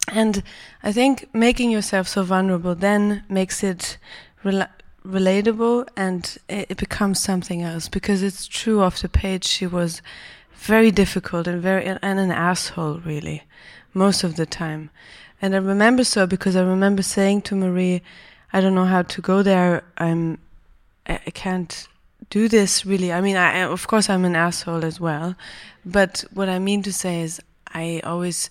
and 0.08 0.44
I 0.84 0.92
think 0.92 1.30
making 1.34 1.70
yourself 1.70 2.08
so 2.08 2.24
vulnerable 2.24 2.76
then 2.76 3.24
makes 3.30 3.64
it 3.64 3.98
rela- 4.44 4.70
relatable 5.06 5.88
and 5.96 6.38
it, 6.50 6.72
it 6.72 6.78
becomes 6.78 7.22
something 7.22 7.62
else 7.62 7.88
because 7.88 8.24
it's 8.24 8.48
true 8.48 8.82
off 8.82 9.02
the 9.02 9.10
page 9.10 9.46
she 9.46 9.68
was 9.68 10.02
very 10.54 10.92
difficult 10.92 11.48
and 11.48 11.62
very 11.62 11.86
and 11.86 12.20
an 12.20 12.32
asshole 12.32 13.00
really 13.00 13.44
most 13.94 14.24
of 14.24 14.36
the 14.36 14.46
time 14.46 14.90
and 15.42 15.56
i 15.56 15.58
remember 15.58 16.04
so 16.04 16.28
because 16.28 16.56
i 16.56 16.62
remember 16.62 17.02
saying 17.02 17.42
to 17.42 17.56
marie 17.56 18.02
i 18.54 18.62
don't 18.62 18.76
know 18.76 18.86
how 18.86 19.02
to 19.02 19.22
go 19.22 19.42
there. 19.44 19.84
I'm 19.98 20.38
i, 21.08 21.18
can't 21.34 21.88
do 22.30 22.48
this 22.48 22.86
really. 22.86 23.12
I 23.12 23.22
mean 23.22 23.36
i 23.36 23.60
of 23.64 23.88
course 23.88 24.10
i'm 24.10 24.26
an 24.26 24.36
asshole 24.36 24.86
as 24.86 25.00
well. 25.00 25.36
But 25.86 26.24
what 26.34 26.50
i 26.50 26.60
mean 26.60 26.84
to 26.84 26.94
say 26.94 27.22
is 27.22 27.42
i 27.68 28.02
always 28.04 28.50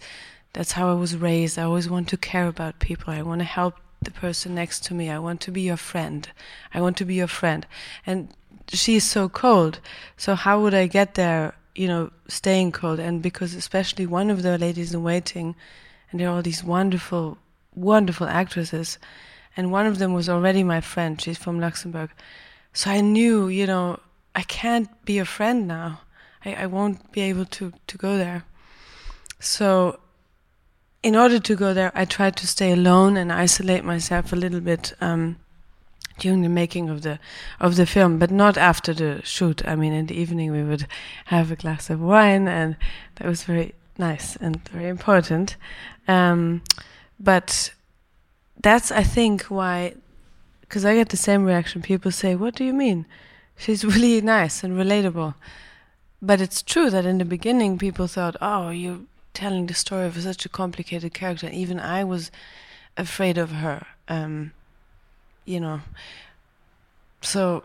that's 0.52 0.72
how 0.72 0.90
i 0.90 0.94
was 0.94 1.16
raised. 1.16 1.58
I 1.58 1.62
always 1.62 1.88
want 1.88 2.08
to 2.08 2.16
care 2.16 2.48
about 2.48 2.78
people. 2.78 3.12
I 3.12 3.22
want 3.22 3.40
to 3.40 3.44
help 3.44 3.74
the 4.02 4.10
person 4.10 4.54
next 4.54 4.84
to 4.84 4.94
me. 4.94 5.10
I 5.10 5.18
want 5.18 5.40
to 5.42 5.50
be 5.50 5.60
your 5.60 5.76
friend. 5.76 6.28
I 6.74 6.80
want 6.80 6.96
to 6.98 7.04
be 7.04 7.14
your 7.14 7.28
friend. 7.28 7.66
And 8.06 8.28
she's 8.68 9.04
so 9.04 9.28
cold. 9.28 9.80
So 10.16 10.34
how 10.34 10.60
would 10.62 10.74
i 10.74 10.86
get 10.86 11.14
there 11.14 11.54
you 11.74 11.86
know, 11.86 12.10
staying 12.28 12.72
cold. 12.72 12.98
And 12.98 13.22
because 13.22 13.54
especially 13.54 14.06
one 14.06 14.30
of 14.30 14.42
the 14.42 14.58
ladies 14.58 14.92
in 14.92 15.02
waiting, 15.02 15.54
and 16.10 16.20
there 16.20 16.28
are 16.28 16.36
all 16.36 16.42
these 16.42 16.64
wonderful, 16.64 17.38
wonderful 17.74 18.26
actresses, 18.26 18.98
and 19.56 19.72
one 19.72 19.86
of 19.86 19.98
them 19.98 20.12
was 20.12 20.28
already 20.28 20.62
my 20.64 20.80
friend. 20.80 21.20
She's 21.20 21.38
from 21.38 21.60
Luxembourg. 21.60 22.10
So 22.72 22.90
I 22.90 23.00
knew, 23.00 23.48
you 23.48 23.66
know, 23.66 23.98
I 24.34 24.42
can't 24.42 24.88
be 25.04 25.18
a 25.18 25.24
friend 25.24 25.66
now. 25.66 26.00
I, 26.44 26.54
I 26.54 26.66
won't 26.66 27.12
be 27.12 27.20
able 27.22 27.44
to, 27.46 27.72
to 27.86 27.98
go 27.98 28.16
there. 28.16 28.44
So 29.40 29.98
in 31.02 31.16
order 31.16 31.38
to 31.38 31.56
go 31.56 31.74
there, 31.74 31.90
I 31.94 32.04
tried 32.04 32.36
to 32.36 32.46
stay 32.46 32.72
alone 32.72 33.16
and 33.16 33.32
isolate 33.32 33.84
myself 33.84 34.32
a 34.32 34.36
little 34.36 34.60
bit. 34.60 34.92
Um, 35.00 35.36
during 36.20 36.42
the 36.42 36.48
making 36.48 36.88
of 36.88 37.02
the 37.02 37.18
of 37.58 37.74
the 37.74 37.86
film, 37.86 38.18
but 38.18 38.30
not 38.30 38.56
after 38.56 38.94
the 38.94 39.20
shoot. 39.24 39.66
I 39.66 39.74
mean, 39.74 39.92
in 39.92 40.06
the 40.06 40.20
evening 40.20 40.52
we 40.52 40.62
would 40.62 40.86
have 41.24 41.50
a 41.50 41.56
glass 41.56 41.90
of 41.90 42.00
wine, 42.00 42.46
and 42.46 42.76
that 43.16 43.26
was 43.26 43.42
very 43.42 43.74
nice 44.00 44.36
and 44.36 44.68
very 44.70 44.88
important. 44.88 45.56
Um, 46.08 46.62
but 47.20 47.72
that's 48.60 48.90
I 48.90 49.04
think 49.04 49.44
why, 49.44 49.94
because 50.60 50.84
I 50.84 50.94
get 50.94 51.10
the 51.10 51.16
same 51.16 51.44
reaction. 51.44 51.82
People 51.82 52.10
say, 52.10 52.34
"What 52.34 52.54
do 52.56 52.64
you 52.64 52.74
mean?" 52.74 53.06
She's 53.56 53.84
really 53.94 54.20
nice 54.20 54.64
and 54.64 54.76
relatable. 54.76 55.34
But 56.22 56.40
it's 56.40 56.62
true 56.62 56.90
that 56.90 57.06
in 57.06 57.18
the 57.18 57.24
beginning 57.24 57.78
people 57.78 58.06
thought, 58.06 58.36
"Oh, 58.40 58.70
you're 58.70 59.00
telling 59.32 59.66
the 59.66 59.74
story 59.74 60.06
of 60.06 60.20
such 60.20 60.44
a 60.44 60.48
complicated 60.48 61.14
character." 61.14 61.48
Even 61.52 61.78
I 61.78 62.02
was 62.04 62.30
afraid 62.96 63.38
of 63.38 63.50
her. 63.50 63.86
Um, 64.08 64.52
you 65.44 65.60
know. 65.60 65.80
So. 67.20 67.62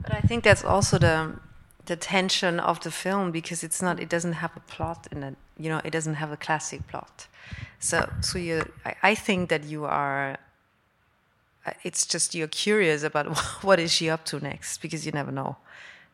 But 0.00 0.14
I 0.14 0.20
think 0.20 0.44
that's 0.44 0.64
also 0.64 0.98
the 0.98 1.40
the 1.88 1.96
tension 1.96 2.60
of 2.60 2.80
the 2.80 2.90
film 2.90 3.32
because 3.32 3.64
it's 3.64 3.82
not 3.82 3.98
it 3.98 4.08
doesn't 4.08 4.34
have 4.34 4.54
a 4.56 4.60
plot 4.60 5.08
in 5.10 5.22
it 5.22 5.36
you 5.58 5.68
know 5.68 5.80
it 5.84 5.90
doesn't 5.90 6.14
have 6.14 6.30
a 6.30 6.36
classic 6.36 6.86
plot. 6.86 7.26
So 7.80 8.08
so 8.20 8.38
you 8.38 8.62
I, 8.84 8.94
I 9.02 9.14
think 9.14 9.48
that 9.48 9.64
you 9.64 9.84
are 9.84 10.38
uh, 11.66 11.72
it's 11.82 12.06
just 12.06 12.34
you're 12.34 12.54
curious 12.66 13.02
about 13.02 13.26
what 13.66 13.78
is 13.80 13.92
she 13.92 14.08
up 14.08 14.24
to 14.26 14.40
next 14.40 14.78
because 14.80 15.04
you 15.04 15.12
never 15.12 15.32
know. 15.32 15.56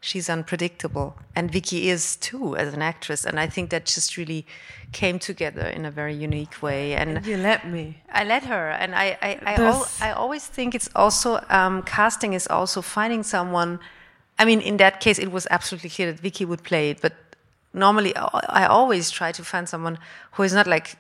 She's 0.01 0.29
unpredictable. 0.29 1.17
And 1.35 1.51
vicky 1.51 1.89
is 1.89 2.17
too 2.17 2.57
as 2.57 2.75
an 2.75 2.83
actress 2.83 3.25
and 3.25 3.39
i 3.39 3.47
think 3.47 3.71
that 3.71 3.85
just 3.87 4.17
really 4.17 4.47
came 4.93 5.19
together 5.19 5.67
in 5.77 5.85
a 5.85 5.91
very 5.91 6.15
unique 6.15 6.63
way 6.63 6.95
and, 6.95 7.19
and 7.19 7.27
you 7.27 7.37
let 7.37 7.69
me. 7.69 7.99
I 8.13 8.25
let 8.25 8.45
her 8.45 8.71
and 8.71 8.95
i 8.95 9.07
i, 9.29 9.31
I, 9.51 9.55
al 9.55 9.87
I 10.01 10.11
always 10.13 10.47
think 10.47 10.75
it's 10.75 10.91
also 10.95 11.31
um, 11.51 11.83
casting 11.83 12.33
is 12.35 12.47
also 12.47 12.81
finding 12.83 13.23
someone 13.23 13.81
I 14.39 14.45
mean, 14.45 14.61
in 14.61 14.77
that 14.79 15.01
case, 15.01 15.19
it 15.19 15.31
was 15.31 15.47
absolutely 15.51 15.91
clear 15.91 16.13
that 16.13 16.21
Vicky 16.21 16.45
would 16.45 16.63
play 16.63 16.91
it. 16.91 17.01
But 17.01 17.15
normally, 17.73 18.15
uh, 18.17 18.29
I 18.49 18.67
always 18.67 19.11
try 19.11 19.33
to 19.33 19.45
find 19.45 19.69
someone 19.69 19.99
who 20.33 20.43
is 20.43 20.53
not 20.53 20.67
like 20.67 20.97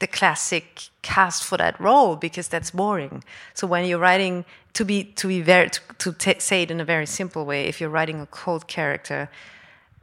the 0.00 0.06
classic 0.06 0.88
cast 1.02 1.44
for 1.44 1.56
that 1.56 1.78
role 1.80 2.16
because 2.16 2.48
that's 2.48 2.70
boring. 2.70 3.22
So 3.54 3.66
when 3.66 3.86
you're 3.86 3.98
writing 3.98 4.44
to 4.74 4.84
be 4.84 5.04
to 5.04 5.28
be 5.28 5.40
very 5.40 5.70
to, 5.98 6.12
to 6.12 6.40
say 6.40 6.62
it 6.62 6.70
in 6.70 6.80
a 6.80 6.84
very 6.84 7.06
simple 7.06 7.44
way, 7.44 7.66
if 7.66 7.80
you're 7.80 7.90
writing 7.90 8.20
a 8.20 8.26
cold 8.26 8.66
character 8.66 9.28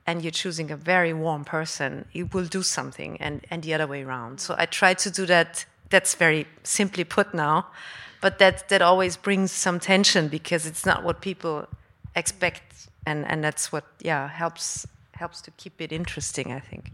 and 0.08 0.22
you're 0.24 0.32
choosing 0.32 0.72
a 0.72 0.78
very 0.78 1.14
warm 1.14 1.44
person, 1.46 2.06
it 2.14 2.34
will 2.34 2.46
do 2.46 2.64
something, 2.64 3.18
and 3.22 3.46
and 3.52 3.64
the 3.64 3.74
other 3.74 3.88
way 3.88 4.04
around. 4.04 4.40
So 4.40 4.56
I 4.58 4.66
try 4.66 4.94
to 4.94 5.12
do 5.12 5.26
that. 5.26 5.66
That's 5.90 6.16
very 6.16 6.48
simply 6.64 7.04
put 7.04 7.34
now, 7.34 7.68
but 8.22 8.40
that 8.40 8.70
that 8.70 8.82
always 8.82 9.18
brings 9.18 9.52
some 9.52 9.80
tension 9.80 10.30
because 10.30 10.66
it's 10.66 10.86
not 10.86 11.04
what 11.04 11.20
people 11.20 11.68
expect 12.16 12.90
and 13.06 13.26
and 13.28 13.44
that's 13.44 13.72
what 13.72 13.86
yeah 14.00 14.28
helps 14.28 14.88
helps 15.14 15.42
to 15.42 15.52
keep 15.52 15.82
it 15.82 15.92
interesting 15.92 16.52
i 16.52 16.60
think. 16.60 16.92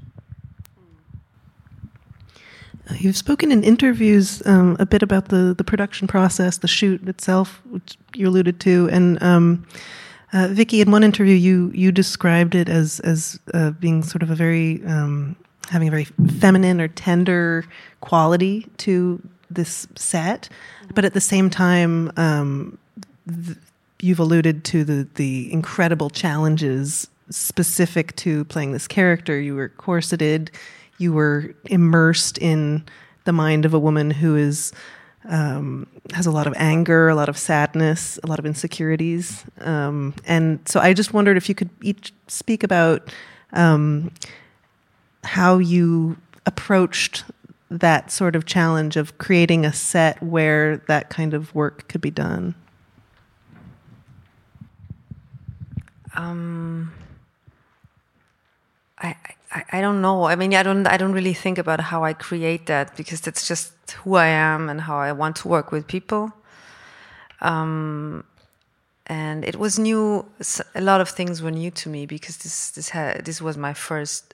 Uh, 2.90 2.94
You've 2.98 3.18
spoken 3.18 3.52
in 3.52 3.64
interviews 3.64 4.42
um, 4.46 4.78
a 4.80 4.86
bit 4.86 5.04
about 5.04 5.28
the, 5.28 5.54
the 5.58 5.64
production 5.64 6.08
process, 6.08 6.60
the 6.60 6.68
shoot 6.68 7.08
itself, 7.08 7.62
which 7.70 7.98
you 8.16 8.28
alluded 8.30 8.60
to, 8.62 8.90
and 8.92 9.22
um, 9.22 9.66
uh, 10.34 10.50
Vicky, 10.52 10.82
in 10.82 10.92
one 10.92 11.04
interview, 11.04 11.36
you 11.36 11.72
you 11.74 11.92
described 11.92 12.54
it 12.54 12.68
as 12.70 13.00
as 13.02 13.40
uh, 13.54 13.72
being 13.72 14.04
sort 14.04 14.24
of 14.24 14.30
a 14.30 14.36
very 14.36 14.84
um, 14.86 15.36
having 15.70 15.88
a 15.88 15.92
very 15.92 16.06
feminine 16.40 16.82
or 16.82 16.88
tender 16.90 17.66
quality 18.02 18.68
to 18.78 19.22
this 19.50 19.88
set, 19.96 20.50
but 20.94 21.06
at 21.06 21.14
the 21.14 21.22
same 21.22 21.50
time, 21.50 22.12
um, 22.18 22.78
th- 23.28 23.58
you've 24.02 24.20
alluded 24.20 24.64
to 24.66 24.84
the 24.84 25.08
the 25.16 25.52
incredible 25.52 26.10
challenges 26.10 27.08
specific 27.30 28.16
to 28.18 28.46
playing 28.46 28.72
this 28.72 28.88
character. 28.88 29.40
You 29.40 29.56
were 29.56 29.70
corseted, 29.70 30.52
you 30.98 31.14
were 31.14 31.56
immersed 31.66 32.38
in 32.38 32.86
the 33.26 33.34
mind 33.34 33.66
of 33.66 33.74
a 33.74 33.80
woman 33.80 34.12
who 34.12 34.36
is 34.36 34.72
um, 35.26 35.88
has 36.14 36.26
a 36.26 36.32
lot 36.32 36.48
of 36.48 36.54
anger, 36.56 37.10
a 37.10 37.16
lot 37.16 37.28
of 37.28 37.38
sadness, 37.38 38.18
a 38.24 38.28
lot 38.28 38.40
of 38.40 38.46
insecurities, 38.46 39.44
um, 39.60 40.14
and 40.26 40.60
so 40.66 40.80
I 40.80 40.94
just 40.94 41.14
wondered 41.14 41.36
if 41.36 41.50
you 41.50 41.56
could 41.56 41.70
each 41.82 42.14
speak 42.28 42.64
about 42.64 43.12
um, 43.52 44.12
how 45.24 45.58
you 45.58 46.18
approached 46.46 47.26
that 47.70 48.12
sort 48.12 48.36
of 48.36 48.46
challenge 48.46 48.96
of 48.96 49.18
creating 49.18 49.66
a 49.66 49.74
set 49.74 50.22
where 50.24 50.78
that 50.88 51.10
kind 51.10 51.34
of 51.34 51.54
work 51.54 51.90
could 51.90 52.00
be 52.00 52.12
done. 52.12 52.56
Um, 56.18 56.92
I, 58.98 59.16
I, 59.52 59.64
I 59.74 59.82
don't 59.82 60.02
know. 60.02 60.26
I 60.26 60.36
mean, 60.36 60.54
I 60.56 60.64
don't 60.64 60.88
I 60.88 60.98
don't 60.98 61.14
really 61.14 61.34
think 61.34 61.58
about 61.58 61.80
how 61.80 62.04
I 62.04 62.14
create 62.14 62.66
that 62.66 62.98
because 62.98 63.22
that's 63.22 63.48
just 63.48 63.72
who 64.04 64.16
I 64.16 64.28
am 64.28 64.68
and 64.70 64.82
how 64.82 64.98
I 64.98 65.12
want 65.12 65.36
to 65.38 65.48
work 65.48 65.72
with 65.72 65.88
people. 65.88 66.34
Um, 67.42 68.24
and 69.06 69.46
it 69.46 69.56
was 69.56 69.78
new. 69.78 70.26
A 70.76 70.82
lot 70.82 71.02
of 71.02 71.10
things 71.10 71.42
were 71.42 71.52
new 71.52 71.72
to 71.72 71.90
me 71.90 72.06
because 72.08 72.38
this 72.38 72.72
this 72.72 72.90
had, 72.90 73.24
this 73.26 73.42
was 73.42 73.56
my 73.56 73.74
first 73.74 74.34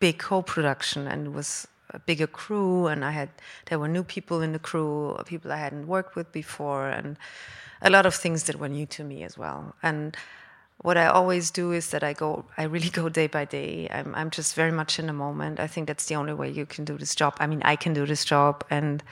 big 0.00 0.18
co-production 0.18 1.06
and 1.06 1.28
it 1.28 1.32
was 1.32 1.66
a 1.90 1.98
bigger 2.00 2.26
crew 2.26 2.88
and 2.88 3.04
I 3.04 3.12
had 3.12 3.30
there 3.66 3.78
were 3.78 3.88
new 3.88 4.02
people 4.02 4.42
in 4.42 4.52
the 4.52 4.58
crew, 4.58 5.16
people 5.24 5.52
I 5.52 5.56
hadn't 5.56 5.86
worked 5.86 6.16
with 6.16 6.32
before, 6.32 6.88
and 6.88 7.16
a 7.80 7.90
lot 7.90 8.06
of 8.06 8.14
things 8.14 8.42
that 8.44 8.56
were 8.56 8.68
new 8.68 8.86
to 8.86 9.04
me 9.04 9.22
as 9.22 9.38
well. 9.38 9.76
And 9.82 10.16
what 10.86 10.96
I 10.96 11.06
always 11.06 11.50
do 11.50 11.72
is 11.72 11.90
that 11.90 12.04
I 12.04 12.12
go, 12.12 12.44
I 12.56 12.62
really 12.62 12.90
go 13.00 13.08
day 13.08 13.26
by 13.26 13.44
day. 13.44 13.88
I'm, 13.90 14.14
I'm 14.14 14.30
just 14.30 14.54
very 14.54 14.70
much 14.70 15.00
in 15.00 15.08
the 15.08 15.12
moment. 15.12 15.58
I 15.58 15.66
think 15.66 15.88
that's 15.88 16.06
the 16.06 16.14
only 16.14 16.32
way 16.32 16.48
you 16.48 16.64
can 16.64 16.84
do 16.84 16.96
this 16.96 17.16
job. 17.16 17.34
I 17.40 17.48
mean, 17.48 17.60
I 17.64 17.74
can 17.74 17.92
do 17.92 18.06
this 18.06 18.24
job 18.24 18.64
and 18.70 19.02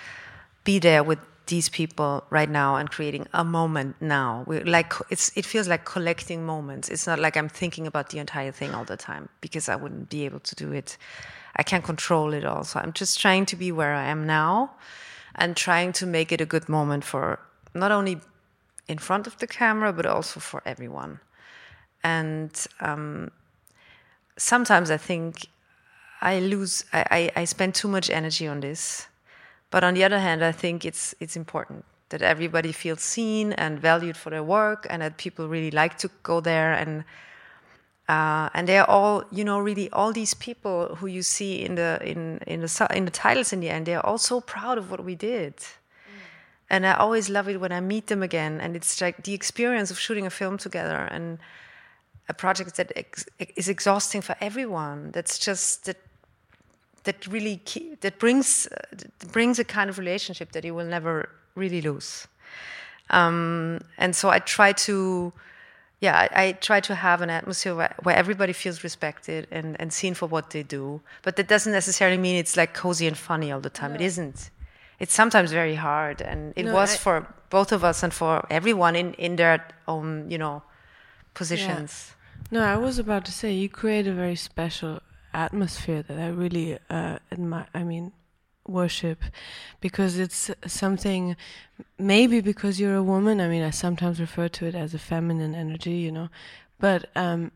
be 0.63 0.79
there 0.79 1.03
with 1.03 1.19
these 1.47 1.69
people 1.69 2.23
right 2.31 2.49
now 2.49 2.77
and 2.77 2.89
creating 2.89 3.27
a 3.33 3.43
moment 3.43 3.97
now. 4.01 4.45
we 4.47 4.61
like 4.61 4.93
it's, 5.11 5.37
it 5.37 5.45
feels 5.45 5.67
like 5.67 5.85
collecting 5.85 6.47
moments. 6.47 6.89
It's 6.89 7.09
not 7.09 7.19
like 7.19 7.37
I'm 7.37 7.49
thinking 7.49 7.89
about 7.89 8.11
the 8.11 8.21
entire 8.21 8.53
thing 8.53 8.73
all 8.73 8.85
the 8.85 8.97
time 8.97 9.29
because 9.41 9.69
I 9.69 9.75
wouldn't 9.75 10.09
be 10.09 10.25
able 10.25 10.41
to 10.41 10.55
do 10.55 10.71
it. 10.71 10.97
I 11.57 11.65
can't 11.65 11.83
control 11.83 12.35
it 12.35 12.45
all. 12.45 12.63
So 12.63 12.79
I'm 12.79 12.93
just 12.93 13.19
trying 13.21 13.47
to 13.47 13.57
be 13.57 13.73
where 13.73 13.95
I 13.95 14.07
am 14.07 14.27
now 14.27 14.77
and 15.35 15.57
trying 15.57 15.93
to 15.95 16.07
make 16.07 16.31
it 16.31 16.41
a 16.41 16.47
good 16.47 16.69
moment 16.69 17.03
for 17.03 17.41
not 17.75 17.91
only 17.91 18.21
in 18.87 18.99
front 18.99 19.27
of 19.27 19.37
the 19.39 19.49
camera, 19.49 19.93
but 19.93 20.07
also 20.07 20.39
for 20.39 20.63
everyone. 20.65 21.19
And 22.05 22.53
um, 22.81 23.33
sometimes 24.37 24.91
I 24.91 24.97
think 24.97 25.49
I 26.21 26.39
lose, 26.39 26.85
I, 26.93 27.31
I, 27.35 27.41
I 27.41 27.45
spend 27.45 27.75
too 27.75 27.89
much 27.89 28.11
energy 28.11 28.47
on 28.47 28.61
this. 28.61 29.09
But 29.71 29.83
on 29.83 29.95
the 29.95 30.05
other 30.05 30.21
hand, 30.21 30.45
I 30.45 30.53
think 30.53 30.85
it's, 30.85 31.15
it's 31.19 31.35
important 31.35 31.85
that 32.11 32.23
everybody 32.23 32.71
feels 32.71 33.01
seen 33.03 33.53
and 33.55 33.81
valued 33.81 34.17
for 34.17 34.31
their 34.31 34.43
work 34.43 34.87
and 34.89 35.03
that 35.03 35.17
people 35.17 35.49
really 35.49 35.73
like 35.73 35.99
to 35.99 36.11
go 36.23 36.41
there 36.41 36.73
and 36.73 37.05
uh, 38.09 38.51
and 38.53 38.69
they're 38.69 38.89
all 38.89 39.25
you 39.33 39.45
know 39.45 39.59
really 39.59 39.91
all 39.91 40.13
these 40.13 40.35
people 40.35 40.95
who 40.97 41.07
you 41.07 41.23
see 41.23 41.65
in 41.65 41.75
the 41.75 41.99
in 42.03 42.39
in 42.47 42.61
the 42.61 42.89
in 42.95 43.05
the 43.05 43.11
titles 43.11 43.53
in 43.53 43.61
the 43.61 43.71
end 43.71 43.87
they're 43.87 44.05
all 44.05 44.19
so 44.19 44.41
proud 44.41 44.77
of 44.77 44.91
what 44.91 45.03
we 45.03 45.15
did 45.15 45.57
mm. 45.57 45.73
and 46.69 46.87
i 46.87 46.93
always 46.93 47.31
love 47.31 47.49
it 47.49 47.59
when 47.59 47.73
i 47.73 47.81
meet 47.81 48.07
them 48.09 48.23
again 48.23 48.61
and 48.61 48.77
it's 48.77 49.01
like 49.01 49.23
the 49.25 49.33
experience 49.33 49.91
of 49.91 49.99
shooting 49.99 50.27
a 50.27 50.31
film 50.31 50.59
together 50.59 51.09
and 51.11 51.39
a 52.29 52.35
project 52.35 52.77
that 52.77 52.93
ex 52.97 53.27
is 53.57 53.69
exhausting 53.69 54.23
for 54.23 54.37
everyone. 54.41 55.11
That's 55.13 55.39
just 55.39 55.85
that 55.87 55.99
that 57.05 57.27
really 57.27 57.59
key, 57.65 57.97
that 58.01 58.19
brings 58.19 58.67
uh, 58.67 58.77
that 58.91 59.33
brings 59.33 59.59
a 59.59 59.65
kind 59.65 59.91
of 59.91 59.99
relationship 59.99 60.53
that 60.53 60.65
you 60.65 60.75
will 60.75 60.87
never 60.87 61.29
really 61.55 61.81
lose. 61.81 62.27
Um, 63.11 63.81
and 63.99 64.17
so 64.17 64.31
I 64.31 64.39
try 64.39 64.73
to, 64.73 65.33
yeah, 66.01 66.27
I, 66.33 66.43
I, 66.43 66.53
try 66.53 66.81
to 66.81 66.95
have 66.95 67.21
an 67.21 67.29
atmosphere 67.29 67.75
where, 67.75 67.95
where 68.03 68.17
everybody 68.17 68.55
feels 68.55 68.83
respected 68.83 69.47
and, 69.51 69.79
and 69.79 69.93
seen 69.93 70.15
for 70.15 70.27
what 70.27 70.51
they 70.51 70.63
do. 70.63 71.03
But 71.23 71.37
that 71.37 71.47
doesn't 71.47 71.73
necessarily 71.73 72.17
mean 72.17 72.37
it's 72.37 72.57
like 72.57 72.73
cozy 72.73 73.07
and 73.07 73.17
funny 73.17 73.53
all 73.53 73.61
the 73.61 73.69
time. 73.69 73.91
No. 73.91 73.97
It 73.97 74.01
isn't. 74.01 74.51
It's 75.01 75.13
sometimes 75.13 75.53
very 75.53 75.75
hard, 75.75 76.23
and 76.23 76.55
it 76.57 76.65
no, 76.65 76.73
was 76.73 76.95
I, 76.95 76.99
for 76.99 77.35
both 77.51 77.73
of 77.73 77.85
us 77.85 78.03
and 78.03 78.15
for 78.15 78.47
everyone 78.49 78.97
in 78.97 79.13
in 79.15 79.37
their 79.37 79.67
own, 79.89 80.31
you 80.31 80.39
know, 80.39 80.63
positions. 81.35 82.13
Yeah. 82.51 82.59
No, 82.59 82.65
I 82.65 82.77
was 82.77 82.99
about 82.99 83.25
to 83.27 83.33
say 83.33 83.53
you 83.53 83.69
create 83.69 84.07
a 84.07 84.13
very 84.13 84.37
special 84.37 85.01
atmosphere 85.33 86.03
that 86.03 86.19
I 86.19 86.29
really 86.29 86.79
uh, 86.91 87.19
admire. 87.33 87.67
I 87.75 87.85
mean, 87.85 88.13
worship 88.67 89.23
because 89.81 90.19
it's 90.19 90.51
something 90.67 91.37
maybe 91.99 92.41
because 92.41 92.81
you're 92.81 92.95
a 92.95 93.03
woman 93.03 93.41
i 93.41 93.47
mean 93.47 93.63
i 93.63 93.71
sometimes 93.71 94.19
refer 94.19 94.49
to 94.49 94.65
it 94.65 94.75
as 94.75 94.95
a 94.95 94.99
feminine 94.99 95.55
energy 95.55 95.93
you 95.93 96.11
know 96.11 96.29
but 96.79 97.11
um, 97.15 97.53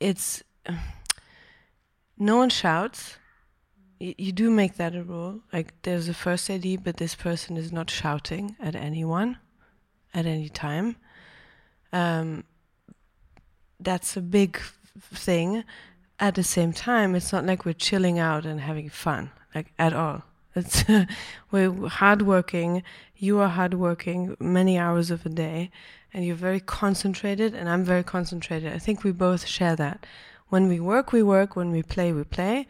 it's 0.00 0.42
no 2.18 2.36
one 2.36 2.50
shouts 2.50 3.16
you 4.00 4.32
do 4.32 4.50
make 4.50 4.76
that 4.76 4.94
a 4.94 5.02
rule 5.02 5.40
like 5.52 5.80
there's 5.82 6.08
a 6.08 6.14
first 6.14 6.50
ad 6.50 6.64
but 6.82 6.96
this 6.96 7.14
person 7.14 7.56
is 7.56 7.72
not 7.72 7.90
shouting 7.90 8.56
at 8.60 8.74
anyone 8.74 9.38
at 10.14 10.26
any 10.26 10.48
time 10.48 10.96
um, 11.92 12.44
that's 13.80 14.16
a 14.16 14.20
big 14.20 14.58
thing. 15.12 15.64
At 16.20 16.34
the 16.34 16.42
same 16.42 16.72
time, 16.72 17.14
it's 17.14 17.32
not 17.32 17.46
like 17.46 17.64
we're 17.64 17.74
chilling 17.74 18.18
out 18.18 18.44
and 18.44 18.60
having 18.60 18.88
fun, 18.88 19.30
like 19.54 19.72
at 19.78 19.92
all. 19.92 20.24
It's 20.54 20.84
we're 21.50 21.88
hardworking. 21.88 22.82
You 23.16 23.38
are 23.40 23.48
hardworking 23.48 24.36
many 24.40 24.78
hours 24.78 25.10
of 25.10 25.24
a 25.24 25.28
day, 25.28 25.70
and 26.12 26.24
you're 26.24 26.34
very 26.34 26.60
concentrated, 26.60 27.54
and 27.54 27.68
I'm 27.68 27.84
very 27.84 28.02
concentrated. 28.02 28.72
I 28.72 28.78
think 28.78 29.04
we 29.04 29.12
both 29.12 29.46
share 29.46 29.76
that. 29.76 30.06
When 30.48 30.68
we 30.68 30.80
work, 30.80 31.12
we 31.12 31.22
work. 31.22 31.54
When 31.54 31.70
we 31.70 31.82
play, 31.82 32.12
we 32.12 32.24
play. 32.24 32.66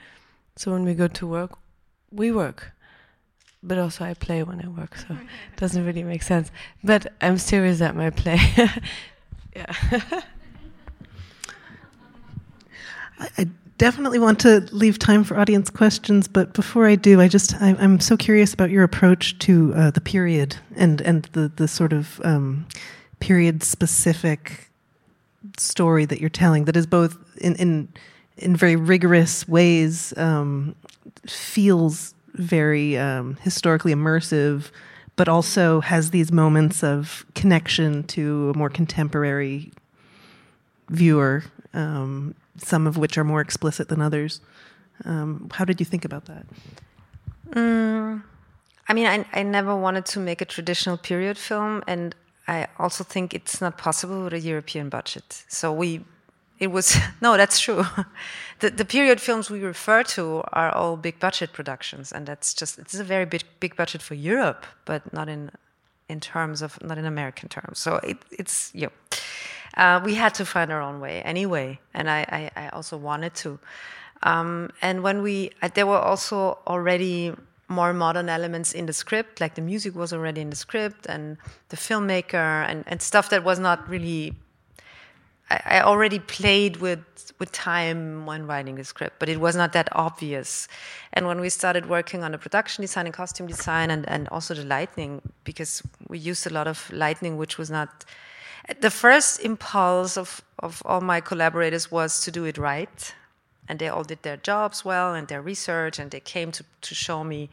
So 0.56 0.72
when 0.72 0.84
we 0.84 0.94
go 0.94 1.08
to 1.08 1.26
work, 1.26 1.52
we 2.10 2.30
work. 2.30 2.72
But 3.62 3.78
also 3.78 4.04
I 4.04 4.14
play 4.14 4.42
when 4.42 4.60
I 4.62 4.68
work, 4.68 4.96
so 4.96 5.14
it 5.52 5.56
doesn't 5.56 5.86
really 5.86 6.02
make 6.02 6.22
sense. 6.22 6.50
But 6.84 7.12
I'm 7.20 7.38
serious 7.38 7.80
at 7.80 7.96
my 7.96 8.10
play. 8.10 8.38
yeah. 9.56 10.22
I, 13.18 13.48
definitely 13.78 14.18
want 14.18 14.40
to 14.40 14.66
leave 14.72 14.98
time 14.98 15.22
for 15.22 15.38
audience 15.38 15.70
questions, 15.70 16.26
but 16.26 16.52
before 16.52 16.88
I 16.88 16.96
do, 16.96 17.20
I 17.20 17.28
just 17.28 17.54
I, 17.62 17.76
am 17.78 18.00
so 18.00 18.16
curious 18.16 18.52
about 18.52 18.70
your 18.70 18.82
approach 18.82 19.38
to 19.38 19.72
uh, 19.74 19.90
the 19.92 20.00
period 20.00 20.56
and 20.74 21.00
and 21.02 21.24
the 21.26 21.52
the 21.54 21.68
sort 21.68 21.92
of 21.92 22.20
um, 22.24 22.66
period 23.20 23.62
specific 23.62 24.68
story 25.56 26.04
that 26.04 26.20
you're 26.20 26.28
telling 26.28 26.64
that 26.64 26.76
is 26.76 26.86
both 26.86 27.16
in 27.40 27.54
in 27.54 27.88
in 28.36 28.56
very 28.56 28.76
rigorous 28.76 29.46
ways 29.48 30.12
um, 30.16 30.74
feels 31.26 32.14
very 32.34 32.96
um, 32.96 33.36
historically 33.42 33.92
immersive, 33.92 34.70
but 35.16 35.28
also 35.28 35.80
has 35.80 36.10
these 36.10 36.30
moments 36.30 36.84
of 36.84 37.26
connection 37.34 38.04
to 38.04 38.52
a 38.54 38.58
more 38.58 38.70
contemporary 38.70 39.72
viewer, 40.88 41.44
um, 41.74 42.34
some 42.58 42.86
of 42.86 42.96
which 42.96 43.18
are 43.18 43.24
more 43.24 43.40
explicit 43.40 43.88
than 43.88 44.00
others. 44.00 44.40
Um, 45.04 45.48
how 45.52 45.64
did 45.64 45.80
you 45.80 45.86
think 45.86 46.04
about 46.04 46.24
that? 46.26 46.46
Mm, 47.50 48.22
I 48.88 48.94
mean, 48.94 49.06
I, 49.06 49.24
I 49.32 49.42
never 49.42 49.74
wanted 49.76 50.06
to 50.06 50.20
make 50.20 50.40
a 50.40 50.44
traditional 50.44 50.96
period 50.96 51.38
film, 51.38 51.82
and 51.86 52.14
I 52.46 52.66
also 52.78 53.04
think 53.04 53.34
it's 53.34 53.60
not 53.60 53.78
possible 53.78 54.24
with 54.24 54.32
a 54.32 54.40
European 54.40 54.88
budget. 54.88 55.44
So 55.48 55.72
we 55.72 56.04
it 56.58 56.72
was 56.72 56.96
no, 57.20 57.36
that's 57.36 57.60
true. 57.60 57.84
the, 58.60 58.70
the 58.70 58.84
period 58.84 59.20
films 59.20 59.50
we 59.50 59.60
refer 59.60 60.02
to 60.02 60.42
are 60.52 60.70
all 60.70 60.96
big 60.96 61.18
budget 61.18 61.52
productions, 61.52 62.12
and 62.12 62.26
that's 62.26 62.54
just 62.54 62.78
it's 62.78 62.94
a 62.94 63.04
very 63.04 63.24
big 63.24 63.42
big 63.60 63.76
budget 63.76 64.02
for 64.02 64.14
Europe, 64.14 64.66
but 64.84 65.12
not 65.12 65.28
in 65.28 65.50
in 66.08 66.20
terms 66.20 66.62
of 66.62 66.82
not 66.82 66.98
in 66.98 67.04
American 67.04 67.48
terms. 67.48 67.78
So 67.78 67.96
it, 67.96 68.16
it's 68.30 68.74
know, 68.74 68.92
uh, 69.78 70.00
we 70.04 70.14
had 70.14 70.34
to 70.34 70.44
find 70.44 70.70
our 70.70 70.82
own 70.82 71.00
way 71.00 71.22
anyway, 71.22 71.78
and 71.94 72.10
I 72.10 72.50
I, 72.56 72.64
I 72.64 72.68
also 72.70 72.96
wanted 72.96 73.34
to. 73.36 73.58
Um, 74.22 74.70
and 74.82 75.02
when 75.02 75.22
we 75.22 75.52
uh, 75.62 75.68
there 75.72 75.86
were 75.86 75.98
also 75.98 76.58
already 76.66 77.32
more 77.68 77.92
modern 77.92 78.28
elements 78.28 78.72
in 78.72 78.86
the 78.86 78.92
script, 78.92 79.40
like 79.40 79.54
the 79.54 79.62
music 79.62 79.94
was 79.94 80.12
already 80.12 80.40
in 80.40 80.50
the 80.50 80.56
script, 80.56 81.06
and 81.06 81.36
the 81.68 81.76
filmmaker 81.76 82.66
and, 82.68 82.84
and 82.86 83.00
stuff 83.00 83.30
that 83.30 83.44
was 83.44 83.58
not 83.58 83.88
really 83.88 84.34
I, 85.50 85.80
already 85.80 86.18
played 86.18 86.78
with 86.78 87.00
with 87.38 87.52
time 87.52 88.26
when 88.26 88.46
writing 88.46 88.74
the 88.74 88.84
script, 88.84 89.18
but 89.18 89.28
it 89.28 89.38
was 89.38 89.54
not 89.54 89.72
that 89.72 89.88
obvious. 89.92 90.68
And 91.12 91.26
when 91.26 91.40
we 91.40 91.48
started 91.48 91.86
working 91.88 92.24
on 92.24 92.32
the 92.32 92.38
production 92.38 92.82
design 92.82 93.06
and 93.06 93.14
costume 93.14 93.46
design, 93.46 93.90
and 93.90 94.08
and 94.08 94.28
also 94.28 94.54
the 94.54 94.64
lighting, 94.64 95.22
because 95.44 95.82
we 96.08 96.18
used 96.18 96.46
a 96.46 96.50
lot 96.50 96.66
of 96.66 96.90
lighting, 96.92 97.36
which 97.36 97.58
was 97.58 97.70
not 97.70 98.04
the 98.80 98.90
first 98.90 99.40
impulse 99.40 100.16
of 100.16 100.42
of 100.58 100.82
all 100.84 101.00
my 101.00 101.20
collaborators 101.20 101.90
was 101.90 102.20
to 102.24 102.30
do 102.30 102.44
it 102.44 102.58
right, 102.58 103.14
and 103.68 103.78
they 103.78 103.88
all 103.88 104.04
did 104.04 104.22
their 104.22 104.36
jobs 104.36 104.84
well 104.84 105.14
and 105.14 105.28
their 105.28 105.42
research, 105.42 105.98
and 105.98 106.10
they 106.10 106.20
came 106.20 106.52
to 106.52 106.64
to 106.82 106.94
show 106.94 107.24
me 107.24 107.48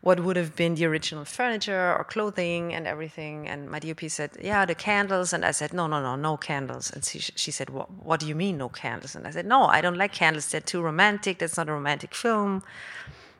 what 0.00 0.20
would 0.20 0.36
have 0.36 0.54
been 0.54 0.74
the 0.74 0.84
original 0.84 1.24
furniture 1.24 1.96
or 1.96 2.04
clothing 2.04 2.74
and 2.74 2.86
everything. 2.86 3.48
And 3.48 3.70
my 3.70 3.78
DOP 3.78 4.10
said, 4.10 4.32
"Yeah, 4.42 4.66
the 4.66 4.74
candles." 4.74 5.32
And 5.32 5.44
I 5.44 5.52
said, 5.52 5.72
"No, 5.72 5.86
no, 5.86 6.00
no, 6.02 6.14
no 6.14 6.36
candles." 6.36 6.90
And 6.90 7.02
she, 7.04 7.20
she 7.20 7.50
said, 7.50 7.70
what, 7.70 7.90
"What 7.90 8.20
do 8.20 8.26
you 8.26 8.34
mean, 8.34 8.58
no 8.58 8.68
candles?" 8.68 9.14
And 9.16 9.26
I 9.26 9.30
said, 9.30 9.46
"No, 9.46 9.64
I 9.64 9.80
don't 9.80 9.96
like 9.96 10.12
candles. 10.12 10.48
They're 10.48 10.60
too 10.60 10.82
romantic. 10.82 11.38
That's 11.38 11.56
not 11.56 11.68
a 11.68 11.72
romantic 11.72 12.14
film." 12.14 12.62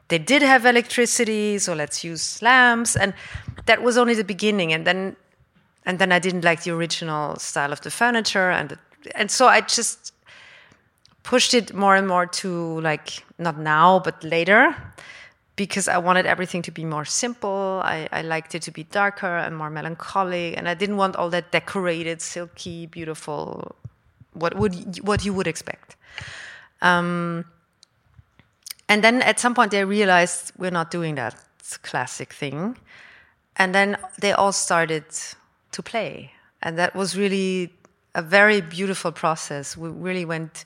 They 0.09 0.19
did 0.19 0.43
have 0.43 0.67
electricity, 0.67 1.59
so 1.59 1.75
let's 1.75 2.05
use 2.05 2.41
lamps. 2.43 2.97
And 2.97 3.15
that 3.67 3.83
was 3.83 3.97
only 3.99 4.15
the 4.15 4.25
beginning. 4.25 4.73
And 4.73 4.87
then, 4.87 5.17
and 5.87 5.99
then 5.99 6.13
I 6.13 6.19
didn't 6.19 6.45
like 6.45 6.63
the 6.65 6.71
original 6.71 7.37
style 7.37 7.73
of 7.73 7.81
the 7.81 7.91
furniture, 7.91 8.51
and 8.51 8.79
and 9.15 9.31
so 9.31 9.49
I 9.49 9.61
just 9.61 10.13
pushed 11.23 11.55
it 11.55 11.75
more 11.75 11.97
and 11.97 12.07
more 12.07 12.27
to 12.27 12.81
like 12.81 13.25
not 13.39 13.59
now, 13.59 13.99
but 13.99 14.23
later 14.25 14.75
because 15.57 15.87
I 15.89 15.99
wanted 15.99 16.27
everything 16.27 16.63
to 16.63 16.71
be 16.71 16.85
more 16.85 17.05
simple. 17.05 17.81
I, 17.85 18.09
I, 18.11 18.23
liked 18.23 18.55
it 18.55 18.63
to 18.63 18.73
be 18.73 18.85
darker 18.85 19.37
and 19.39 19.57
more 19.57 19.71
melancholic, 19.71 20.57
and 20.57 20.69
I 20.69 20.75
didn't 20.75 20.97
want 20.97 21.17
all 21.17 21.31
that 21.31 21.53
decorated, 21.53 22.21
silky, 22.21 22.87
beautiful, 22.87 23.77
what 24.33 24.57
would 24.57 24.99
what 25.01 25.25
you 25.25 25.33
would 25.33 25.47
expect. 25.47 25.97
Um, 26.83 27.45
and 28.89 29.03
then 29.03 29.23
at 29.23 29.39
some 29.39 29.55
point 29.55 29.71
they 29.71 29.85
realized 29.85 30.53
we're 30.59 30.73
not 30.73 30.91
doing 30.91 31.15
that 31.15 31.37
classic 31.83 32.33
thing, 32.33 32.77
and 33.57 33.75
then 33.75 33.97
they 34.21 34.33
all 34.33 34.53
started 34.53 35.05
to 35.75 35.83
play, 35.83 36.33
and 36.63 36.79
that 36.79 36.95
was 36.95 37.17
really 37.17 37.73
a 38.15 38.23
very 38.23 38.61
beautiful 38.61 39.13
process. 39.13 39.77
We 39.77 39.89
really 39.89 40.25
went 40.25 40.65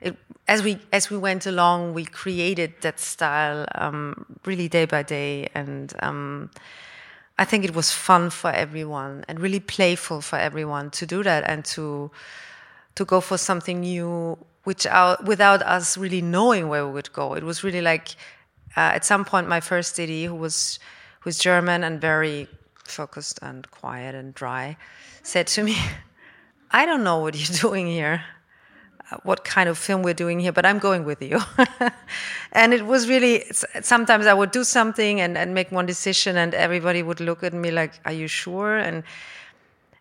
it, 0.00 0.16
as 0.46 0.62
we 0.62 0.78
as 0.92 1.10
we 1.10 1.16
went 1.16 1.46
along, 1.46 1.94
we 1.94 2.04
created 2.04 2.74
that 2.82 3.00
style 3.00 3.66
um, 3.74 4.26
really 4.44 4.68
day 4.68 4.84
by 4.84 5.02
day, 5.02 5.48
and 5.54 5.92
um, 6.00 6.50
I 7.38 7.44
think 7.44 7.64
it 7.64 7.74
was 7.74 7.90
fun 7.90 8.30
for 8.30 8.50
everyone 8.50 9.24
and 9.28 9.40
really 9.40 9.60
playful 9.60 10.20
for 10.20 10.36
everyone 10.38 10.90
to 10.90 11.06
do 11.06 11.22
that 11.22 11.44
and 11.48 11.64
to 11.76 12.10
to 12.94 13.04
go 13.04 13.20
for 13.20 13.38
something 13.38 13.80
new, 13.80 14.38
which 14.64 14.86
out, 14.86 15.24
without 15.24 15.62
us 15.62 15.96
really 15.96 16.22
knowing 16.22 16.68
where 16.68 16.86
we 16.86 16.92
would 16.92 17.12
go. 17.12 17.34
It 17.34 17.42
was 17.42 17.64
really 17.64 17.82
like 17.82 18.08
uh, 18.76 18.92
at 18.94 19.04
some 19.04 19.24
point, 19.24 19.48
my 19.48 19.60
first 19.60 19.98
AD, 19.98 20.10
who 20.10 20.34
was 20.34 20.78
who's 21.20 21.38
German 21.38 21.82
and 21.82 22.00
very 22.00 22.48
focused 22.84 23.38
and 23.42 23.70
quiet 23.70 24.14
and 24.14 24.34
dry, 24.34 24.76
said 25.22 25.46
to 25.48 25.62
me, 25.62 25.76
"I 26.70 26.86
don't 26.86 27.04
know 27.04 27.18
what 27.18 27.34
you're 27.36 27.58
doing 27.60 27.86
here." 27.86 28.24
what 29.22 29.44
kind 29.44 29.68
of 29.68 29.78
film 29.78 30.02
we're 30.02 30.14
doing 30.14 30.40
here, 30.40 30.52
but 30.52 30.64
I'm 30.64 30.78
going 30.78 31.04
with 31.04 31.22
you. 31.22 31.40
and 32.52 32.72
it 32.72 32.86
was 32.86 33.08
really, 33.08 33.44
sometimes 33.82 34.26
I 34.26 34.34
would 34.34 34.50
do 34.50 34.64
something 34.64 35.20
and, 35.20 35.36
and 35.36 35.54
make 35.54 35.70
one 35.70 35.86
decision 35.86 36.36
and 36.36 36.54
everybody 36.54 37.02
would 37.02 37.20
look 37.20 37.42
at 37.42 37.52
me 37.52 37.70
like, 37.70 37.92
are 38.04 38.12
you 38.12 38.26
sure? 38.26 38.76
And, 38.76 39.02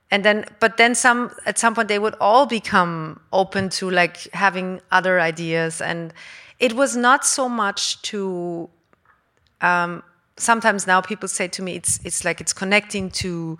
and 0.10 0.24
then, 0.24 0.46
but 0.60 0.78
then 0.78 0.96
some, 0.96 1.32
at 1.46 1.58
some 1.58 1.76
point 1.76 1.90
they 1.90 2.00
would 2.00 2.16
all 2.20 2.46
become 2.46 3.20
open 3.32 3.70
to 3.70 3.90
like 3.90 4.32
having 4.34 4.82
other 4.92 5.20
ideas. 5.20 5.82
And 5.82 6.14
it 6.60 6.74
was 6.74 6.96
not 6.96 7.26
so 7.26 7.50
much 7.50 8.02
to, 8.04 8.70
um, 9.62 10.04
sometimes 10.38 10.88
now 10.88 11.02
people 11.02 11.28
say 11.28 11.48
to 11.48 11.62
me, 11.62 11.76
it's, 11.76 12.00
it's 12.04 12.24
like 12.24 12.42
it's 12.42 12.54
connecting 12.54 13.12
to, 13.12 13.58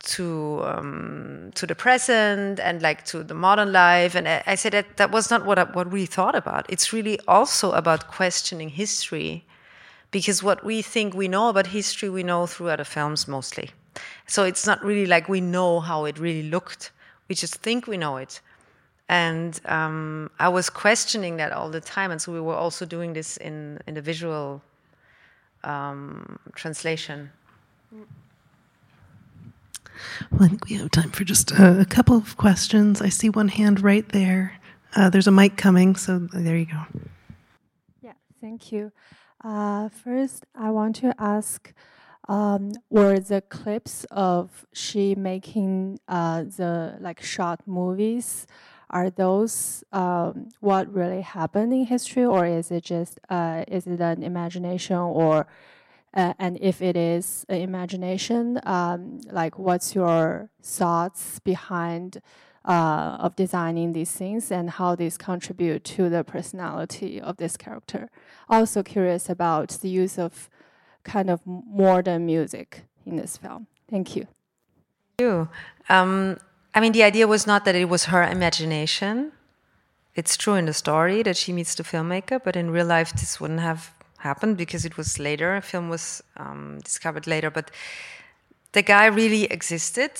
to 0.00 0.62
um, 0.64 1.50
to 1.54 1.66
the 1.66 1.74
present 1.74 2.60
and 2.60 2.80
like 2.80 3.04
to 3.04 3.24
the 3.24 3.34
modern 3.34 3.72
life. 3.72 4.14
And 4.14 4.28
I, 4.28 4.42
I 4.46 4.54
said 4.54 4.72
that 4.72 4.96
that 4.96 5.10
was 5.10 5.28
not 5.28 5.44
what 5.44 5.58
I, 5.58 5.64
what 5.64 5.90
we 5.90 6.06
thought 6.06 6.36
about. 6.36 6.66
It's 6.68 6.92
really 6.92 7.18
also 7.26 7.72
about 7.72 8.06
questioning 8.08 8.68
history, 8.68 9.44
because 10.10 10.42
what 10.42 10.64
we 10.64 10.82
think 10.82 11.14
we 11.14 11.26
know 11.26 11.48
about 11.48 11.66
history, 11.66 12.08
we 12.08 12.22
know 12.22 12.46
through 12.46 12.68
other 12.68 12.84
films 12.84 13.26
mostly. 13.26 13.70
So 14.26 14.44
it's 14.44 14.66
not 14.66 14.84
really 14.84 15.06
like 15.06 15.28
we 15.28 15.40
know 15.40 15.80
how 15.80 16.04
it 16.04 16.18
really 16.18 16.48
looked. 16.48 16.92
We 17.28 17.34
just 17.34 17.56
think 17.56 17.86
we 17.86 17.96
know 17.96 18.18
it. 18.18 18.40
And 19.08 19.60
um, 19.64 20.30
I 20.38 20.48
was 20.48 20.70
questioning 20.70 21.38
that 21.38 21.50
all 21.50 21.70
the 21.70 21.80
time, 21.80 22.10
and 22.12 22.22
so 22.22 22.32
we 22.32 22.40
were 22.40 22.54
also 22.54 22.86
doing 22.86 23.14
this 23.14 23.36
in 23.38 23.80
in 23.86 23.94
the 23.94 24.02
visual 24.02 24.62
um, 25.64 26.38
translation. 26.54 27.30
Well, 30.30 30.44
I 30.44 30.48
think 30.48 30.68
we 30.68 30.76
have 30.76 30.90
time 30.90 31.10
for 31.10 31.24
just 31.24 31.50
a, 31.52 31.80
a 31.80 31.84
couple 31.84 32.16
of 32.16 32.36
questions. 32.36 33.02
I 33.02 33.08
see 33.08 33.28
one 33.28 33.48
hand 33.48 33.82
right 33.82 34.08
there. 34.10 34.58
Uh, 34.94 35.10
there's 35.10 35.26
a 35.26 35.32
mic 35.32 35.56
coming, 35.56 35.96
so 35.96 36.18
there 36.18 36.56
you 36.56 36.66
go. 36.66 36.82
Yeah, 38.00 38.12
thank 38.40 38.72
you. 38.72 38.92
Uh, 39.42 39.88
first, 39.88 40.44
I 40.54 40.70
want 40.70 40.96
to 40.96 41.14
ask 41.18 41.72
um, 42.28 42.72
were 42.90 43.18
the 43.18 43.40
clips 43.40 44.04
of 44.10 44.66
she 44.72 45.14
making 45.14 45.98
uh, 46.08 46.44
the 46.44 46.96
like 47.00 47.22
short 47.22 47.60
movies 47.66 48.46
are 48.90 49.10
those 49.10 49.84
um, 49.92 50.48
what 50.60 50.92
really 50.92 51.20
happened 51.20 51.72
in 51.72 51.86
history 51.86 52.24
or 52.24 52.46
is 52.46 52.70
it 52.70 52.84
just 52.84 53.20
uh, 53.28 53.64
is 53.68 53.86
it 53.86 54.00
an 54.00 54.22
imagination 54.22 54.96
or 54.96 55.46
uh, 56.14 56.32
and 56.38 56.58
if 56.60 56.80
it 56.80 56.96
is 56.96 57.44
an 57.48 57.60
imagination, 57.60 58.58
um, 58.64 59.20
like 59.30 59.58
what's 59.58 59.94
your 59.94 60.48
thoughts 60.62 61.38
behind 61.40 62.22
uh, 62.64 63.16
of 63.20 63.36
designing 63.36 63.92
these 63.92 64.12
things 64.12 64.50
and 64.50 64.70
how 64.70 64.94
these 64.94 65.16
contribute 65.16 65.84
to 65.84 66.08
the 66.08 66.24
personality 66.24 67.20
of 67.20 67.36
this 67.36 67.56
character. 67.56 68.10
Also 68.48 68.82
curious 68.82 69.28
about 69.28 69.68
the 69.80 69.88
use 69.88 70.18
of 70.18 70.50
kind 71.04 71.30
of 71.30 71.40
modern 71.46 72.26
music 72.26 72.84
in 73.06 73.16
this 73.16 73.36
film. 73.36 73.66
Thank 73.90 74.16
you. 74.16 74.26
Thank 75.18 75.20
you. 75.20 75.48
Um, 75.88 76.38
I 76.78 76.80
mean, 76.80 76.92
the 76.92 77.02
idea 77.02 77.26
was 77.26 77.44
not 77.44 77.64
that 77.64 77.74
it 77.74 77.88
was 77.88 78.04
her 78.04 78.22
imagination. 78.22 79.32
It's 80.14 80.36
true 80.36 80.54
in 80.54 80.66
the 80.66 80.72
story 80.72 81.24
that 81.24 81.36
she 81.36 81.52
meets 81.52 81.74
the 81.74 81.82
filmmaker, 81.82 82.38
but 82.40 82.54
in 82.54 82.70
real 82.70 82.86
life, 82.86 83.10
this 83.14 83.40
wouldn't 83.40 83.58
have 83.58 83.90
happened 84.18 84.56
because 84.56 84.84
it 84.84 84.96
was 84.96 85.18
later. 85.18 85.56
A 85.56 85.60
film 85.60 85.88
was 85.88 86.22
um, 86.36 86.78
discovered 86.84 87.26
later, 87.26 87.50
but 87.50 87.72
the 88.70 88.82
guy 88.82 89.06
really 89.06 89.46
existed, 89.46 90.12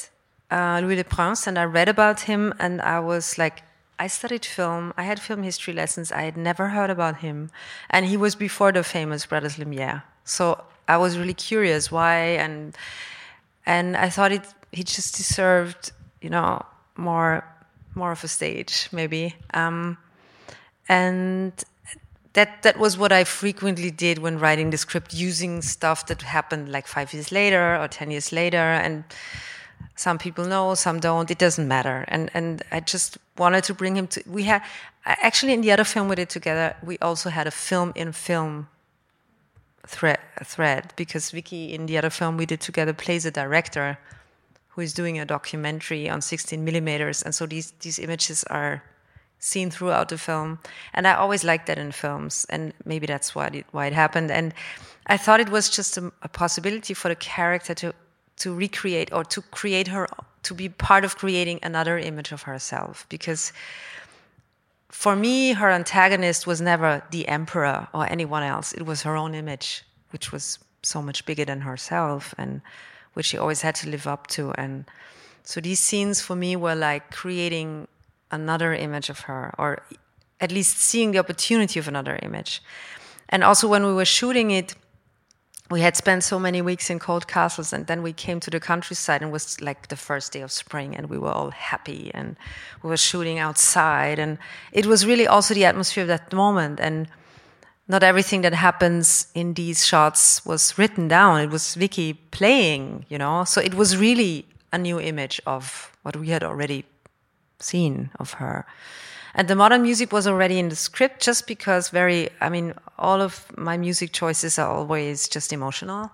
uh, 0.51 0.81
Louis 0.83 0.97
Le 0.97 1.05
Prince, 1.05 1.47
and 1.47 1.61
I 1.61 1.63
read 1.63 1.89
about 1.89 2.23
him, 2.23 2.53
and 2.59 2.83
I 2.83 2.99
was 2.99 3.39
like, 3.39 3.63
I 4.01 4.09
studied 4.09 4.45
film. 4.45 4.93
I 4.97 5.05
had 5.05 5.21
film 5.21 5.45
history 5.45 5.75
lessons. 5.75 6.11
I 6.11 6.23
had 6.23 6.37
never 6.37 6.71
heard 6.71 6.91
about 6.91 7.19
him, 7.19 7.53
and 7.89 8.05
he 8.05 8.17
was 8.17 8.35
before 8.35 8.73
the 8.73 8.83
famous 8.83 9.27
Brothers 9.27 9.61
Lumiere. 9.61 10.03
So 10.25 10.65
I 10.89 10.97
was 10.97 11.19
really 11.19 11.35
curious 11.35 11.93
why, 11.93 12.19
and 12.45 12.77
and 13.65 13.97
I 13.97 14.09
thought 14.09 14.33
it 14.33 14.43
he 14.73 14.83
just 14.83 15.17
deserved, 15.17 15.93
you 16.21 16.31
know, 16.31 16.65
more 16.97 17.45
more 17.95 18.13
of 18.13 18.23
a 18.25 18.29
stage 18.29 18.89
maybe. 18.93 19.35
Um, 19.55 19.99
and 20.89 21.53
that 22.33 22.63
that 22.63 22.79
was 22.79 22.97
what 22.97 23.13
I 23.13 23.25
frequently 23.25 23.91
did 23.91 24.19
when 24.19 24.39
writing 24.39 24.71
the 24.71 24.79
script, 24.79 25.15
using 25.15 25.63
stuff 25.63 26.07
that 26.07 26.23
happened 26.23 26.71
like 26.71 26.87
five 26.87 27.13
years 27.13 27.33
later 27.33 27.77
or 27.81 27.89
ten 27.89 28.11
years 28.11 28.33
later, 28.33 28.57
and 28.85 29.05
some 29.97 30.19
people 30.19 30.45
know, 30.45 30.75
some 30.75 31.01
don't. 31.01 31.31
It 31.31 31.39
doesn't 31.39 31.67
matter. 31.67 32.05
And 32.09 32.31
and 32.35 32.63
I 32.71 32.81
just 32.81 33.19
wanted 33.37 33.65
to 33.65 33.75
bring 33.75 33.97
him 33.97 34.07
to. 34.09 34.23
We 34.27 34.45
had 34.45 34.63
actually 35.05 35.53
in 35.53 35.63
the 35.63 35.73
other 35.73 35.85
film 35.85 36.09
we 36.09 36.15
did 36.17 36.31
together. 36.31 36.77
We 36.83 36.99
also 36.99 37.31
had 37.31 37.47
a 37.47 37.51
film 37.51 37.93
in 37.95 38.13
film 38.13 38.69
thread, 39.87 40.21
thread 40.45 40.93
because 40.97 41.31
Vicky 41.31 41.75
in 41.75 41.87
the 41.87 41.99
other 41.99 42.11
film 42.11 42.37
we 42.37 42.47
did 42.47 42.61
together 42.61 42.93
plays 42.93 43.25
a 43.25 43.31
director 43.31 43.99
who 44.79 44.83
is 44.83 44.93
doing 44.93 45.19
a 45.19 45.25
documentary 45.25 46.09
on 46.09 46.21
16 46.21 46.65
millimeters, 46.65 47.21
and 47.25 47.35
so 47.35 47.47
these 47.47 47.73
these 47.81 47.99
images 47.99 48.45
are 48.45 48.81
seen 49.41 49.71
throughout 49.73 50.09
the 50.09 50.17
film. 50.17 50.61
And 50.95 51.05
I 51.05 51.15
always 51.15 51.43
liked 51.43 51.67
that 51.67 51.79
in 51.79 51.91
films, 51.91 52.47
and 52.49 52.73
maybe 52.85 53.05
that's 53.05 53.35
why 53.35 53.47
it, 53.47 53.67
why 53.73 53.87
it 53.87 53.93
happened. 53.93 54.31
And 54.31 54.55
I 55.09 55.17
thought 55.17 55.41
it 55.41 55.49
was 55.49 55.69
just 55.69 55.99
a, 55.99 56.13
a 56.23 56.29
possibility 56.29 56.95
for 56.95 57.09
the 57.09 57.17
character 57.17 57.75
to 57.75 57.93
to 58.37 58.55
recreate 58.55 59.13
or 59.13 59.25
to 59.25 59.43
create 59.51 59.89
her 59.89 60.07
to 60.43 60.55
be 60.55 60.69
part 60.69 61.05
of 61.05 61.17
creating 61.17 61.59
another 61.65 61.99
image 61.99 62.31
of 62.31 62.43
herself 62.43 63.05
because 63.09 63.53
for 64.91 65.17
me 65.17 65.55
her 65.55 65.71
antagonist 65.71 66.47
was 66.47 66.61
never 66.61 67.03
the 67.11 67.27
emperor 67.27 67.89
or 67.93 68.07
anyone 68.07 68.45
else 68.45 68.73
it 68.75 68.87
was 68.87 69.03
her 69.03 69.17
own 69.17 69.35
image 69.35 69.83
which 70.13 70.31
was 70.31 70.61
so 70.83 71.03
much 71.03 71.27
bigger 71.27 71.45
than 71.45 71.61
herself 71.63 72.33
and 72.39 72.61
which 73.15 73.27
she 73.27 73.39
always 73.39 73.63
had 73.63 73.75
to 73.75 73.89
live 73.89 74.07
up 74.07 74.27
to 74.29 74.53
and 74.53 74.85
so 75.49 75.63
these 75.63 75.81
scenes 75.81 76.21
for 76.21 76.37
me 76.37 76.57
were 76.57 76.75
like 76.75 77.11
creating 77.11 77.89
another 78.31 78.75
image 78.75 79.09
of 79.09 79.21
her, 79.21 79.55
or 79.57 79.83
at 80.43 80.53
least 80.53 80.77
seeing 80.77 81.13
the 81.13 81.19
opportunity 81.19 81.81
of 81.81 81.89
another 81.89 82.19
image. 82.23 82.63
And 83.31 83.43
also, 83.43 83.67
when 83.67 83.87
we 83.87 83.95
were 83.95 84.05
shooting 84.05 84.51
it, 84.51 84.75
we 85.71 85.81
had 85.81 85.97
spent 85.97 86.23
so 86.23 86.39
many 86.39 86.61
weeks 86.61 86.91
in 86.91 86.99
cold 86.99 87.29
castles, 87.29 87.73
and 87.73 87.87
then 87.87 88.03
we 88.03 88.13
came 88.13 88.41
to 88.41 88.51
the 88.51 88.61
countryside, 88.61 89.23
and 89.23 89.31
it 89.31 89.33
was 89.33 89.59
like 89.63 89.89
the 89.89 89.97
first 89.97 90.33
day 90.33 90.43
of 90.43 90.53
spring, 90.53 90.95
and 90.95 91.09
we 91.09 91.17
were 91.17 91.33
all 91.33 91.51
happy, 91.51 92.11
and 92.13 92.37
we 92.83 92.91
were 92.91 92.99
shooting 92.99 93.39
outside, 93.39 94.19
and 94.19 94.37
it 94.73 94.85
was 94.85 95.07
really 95.07 95.27
also 95.27 95.55
the 95.55 95.65
atmosphere 95.65 96.03
of 96.03 96.09
that 96.09 96.31
moment. 96.31 96.79
And 96.79 97.09
not 97.89 98.03
everything 98.03 98.43
that 98.43 98.53
happens 98.53 99.29
in 99.35 99.55
these 99.55 99.87
shots 99.87 100.45
was 100.45 100.77
written 100.79 101.09
down; 101.09 101.41
it 101.41 101.51
was 101.51 101.75
Vicky 101.75 102.15
playing, 102.15 103.07
you 103.09 103.19
know. 103.19 103.45
So 103.45 103.61
it 103.61 103.75
was 103.75 103.97
really 103.97 104.47
a 104.73 104.79
new 104.79 105.01
image 105.01 105.41
of 105.47 105.97
what 106.03 106.17
we 106.17 106.29
had 106.29 106.45
already 106.45 106.85
seen 107.59 108.11
of 108.19 108.35
her. 108.35 108.67
And 109.35 109.49
the 109.49 109.55
modern 109.55 109.83
music 109.83 110.13
was 110.13 110.27
already 110.27 110.59
in 110.59 110.69
the 110.69 110.77
script 110.77 111.23
just 111.23 111.47
because 111.47 111.91
very, 111.91 112.29
I 112.41 112.49
mean, 112.49 112.75
all 112.99 113.21
of 113.21 113.47
my 113.57 113.77
music 113.77 114.13
choices 114.13 114.59
are 114.59 114.69
always 114.69 115.29
just 115.29 115.53
emotional. 115.53 116.11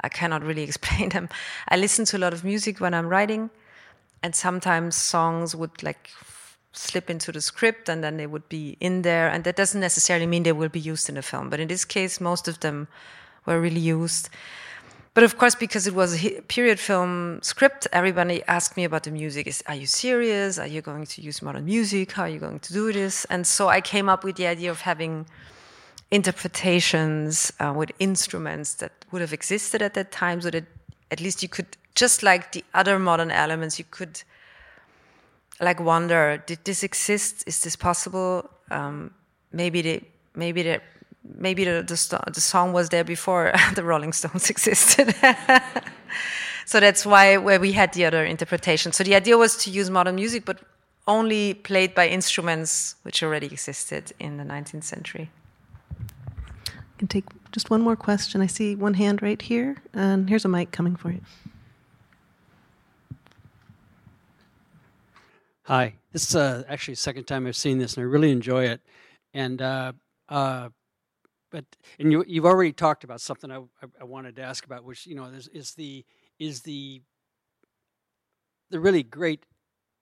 I 0.00 0.08
cannot 0.08 0.42
really 0.42 0.62
explain 0.68 1.10
them. 1.10 1.28
I 1.68 1.76
listen 1.76 2.04
to 2.06 2.16
a 2.16 2.20
lot 2.20 2.32
of 2.32 2.44
music 2.44 2.80
when 2.80 2.94
I'm 2.94 3.08
writing, 3.08 3.50
and 4.22 4.34
sometimes 4.34 4.96
songs 4.96 5.54
would 5.54 5.82
like 5.82 6.10
slip 6.76 7.08
into 7.08 7.32
the 7.32 7.40
script 7.40 7.88
and 7.88 8.02
then 8.02 8.16
they 8.16 8.26
would 8.26 8.48
be 8.48 8.76
in 8.80 9.02
there. 9.02 9.28
And 9.28 9.44
that 9.44 9.56
doesn't 9.56 9.80
necessarily 9.80 10.26
mean 10.26 10.42
they 10.42 10.52
will 10.52 10.68
be 10.68 10.80
used 10.80 11.08
in 11.08 11.14
the 11.14 11.22
film. 11.22 11.50
But 11.50 11.60
in 11.60 11.68
this 11.68 11.84
case, 11.84 12.20
most 12.20 12.48
of 12.48 12.60
them 12.60 12.88
were 13.46 13.60
really 13.60 13.80
used. 13.80 14.28
But 15.14 15.22
of 15.22 15.38
course, 15.38 15.54
because 15.54 15.86
it 15.86 15.94
was 15.94 16.24
a 16.24 16.40
period 16.42 16.80
film 16.80 17.38
script, 17.40 17.86
everybody 17.92 18.42
asked 18.48 18.76
me 18.76 18.82
about 18.82 19.04
the 19.04 19.12
music. 19.12 19.46
Is, 19.46 19.62
are 19.68 19.76
you 19.76 19.86
serious? 19.86 20.58
Are 20.58 20.66
you 20.66 20.82
going 20.82 21.06
to 21.06 21.22
use 21.22 21.40
modern 21.40 21.64
music? 21.64 22.12
How 22.12 22.24
are 22.24 22.28
you 22.28 22.40
going 22.40 22.58
to 22.58 22.72
do 22.72 22.92
this? 22.92 23.24
And 23.26 23.46
so 23.46 23.68
I 23.68 23.80
came 23.80 24.08
up 24.08 24.24
with 24.24 24.34
the 24.36 24.48
idea 24.48 24.72
of 24.72 24.80
having 24.80 25.26
interpretations 26.10 27.52
uh, 27.60 27.72
with 27.76 27.92
instruments 28.00 28.74
that 28.74 28.92
would 29.12 29.20
have 29.20 29.32
existed 29.32 29.82
at 29.82 29.94
that 29.94 30.10
time, 30.10 30.40
so 30.40 30.50
that 30.50 30.64
at 31.12 31.20
least 31.20 31.42
you 31.42 31.48
could, 31.48 31.76
just 31.94 32.24
like 32.24 32.50
the 32.50 32.64
other 32.74 32.98
modern 32.98 33.30
elements, 33.30 33.78
you 33.78 33.84
could 33.90 34.22
like 35.60 35.80
wonder: 35.80 36.42
Did 36.46 36.64
this 36.64 36.82
exist? 36.82 37.44
Is 37.46 37.60
this 37.60 37.76
possible? 37.76 38.48
Um, 38.70 39.12
maybe 39.52 39.82
they, 39.82 40.04
maybe 40.34 40.62
they 40.62 40.80
maybe 41.24 41.64
the, 41.64 41.82
the, 41.82 42.32
the 42.32 42.40
song 42.40 42.72
was 42.72 42.88
there 42.90 43.04
before 43.04 43.52
the 43.74 43.82
Rolling 43.82 44.12
Stones 44.12 44.50
existed. 44.54 45.14
so 46.66 46.80
that's 46.80 47.06
why 47.06 47.36
where 47.36 47.60
we 47.60 47.72
had 47.72 47.92
the 47.92 48.04
other 48.04 48.24
interpretation. 48.24 48.92
So 48.92 49.04
the 49.04 49.14
idea 49.14 49.36
was 49.38 49.56
to 49.58 49.70
use 49.70 49.90
modern 49.90 50.16
music, 50.16 50.44
but 50.44 50.60
only 51.06 51.54
played 51.54 51.94
by 51.94 52.08
instruments 52.08 52.96
which 53.02 53.22
already 53.22 53.46
existed 53.46 54.12
in 54.18 54.38
the 54.38 54.44
19th 54.44 54.84
century. 54.84 55.30
I 56.68 56.98
can 56.98 57.08
take 57.08 57.24
just 57.52 57.70
one 57.70 57.82
more 57.82 57.96
question. 57.96 58.40
I 58.40 58.46
see 58.46 58.74
one 58.74 58.94
hand 58.94 59.20
right 59.20 59.40
here, 59.40 59.76
and 59.92 60.28
here's 60.28 60.44
a 60.44 60.48
mic 60.48 60.70
coming 60.70 60.96
for 60.96 61.10
you. 61.10 61.20
Hi, 65.66 65.94
this 66.12 66.28
is 66.28 66.36
uh, 66.36 66.62
actually 66.68 66.92
the 66.92 67.00
second 67.00 67.24
time 67.24 67.46
I've 67.46 67.56
seen 67.56 67.78
this, 67.78 67.96
and 67.96 68.02
I 68.02 68.04
really 68.04 68.30
enjoy 68.30 68.64
it. 68.64 68.82
And 69.32 69.62
uh, 69.62 69.92
uh, 70.28 70.68
but 71.50 71.64
and 71.98 72.12
you 72.12 72.22
you've 72.28 72.44
already 72.44 72.70
talked 72.72 73.02
about 73.02 73.22
something 73.22 73.50
I, 73.50 73.62
I, 73.98 74.04
wanted 74.04 74.36
to 74.36 74.42
ask 74.42 74.66
about, 74.66 74.84
which 74.84 75.06
you 75.06 75.14
know 75.14 75.24
is, 75.24 75.48
is 75.48 75.72
the 75.72 76.04
is 76.38 76.60
the 76.60 77.00
the 78.68 78.78
really 78.78 79.02
great 79.02 79.46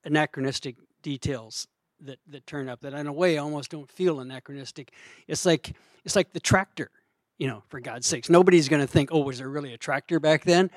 anachronistic 0.05 0.75
details 1.01 1.69
that 2.01 2.19
that 2.27 2.45
turn 2.45 2.69
up 2.69 2.81
that 2.81 2.93
in 2.93 3.07
a 3.07 3.13
way 3.13 3.39
almost 3.39 3.71
don't 3.71 3.89
feel 3.89 4.19
anachronistic. 4.19 4.91
It's 5.29 5.47
like 5.47 5.77
it's 6.05 6.17
like 6.17 6.33
the 6.33 6.41
tractor, 6.41 6.91
you 7.39 7.47
know, 7.47 7.63
for 7.69 7.79
God's 7.79 8.09
sakes. 8.09 8.29
Nobody's 8.29 8.69
going 8.69 8.83
to 8.83 8.89
think, 8.89 9.11
oh, 9.13 9.21
was 9.21 9.39
there 9.39 9.49
really 9.49 9.75
a 9.75 9.79
tractor 9.79 10.19
back 10.19 10.43
then? 10.43 10.73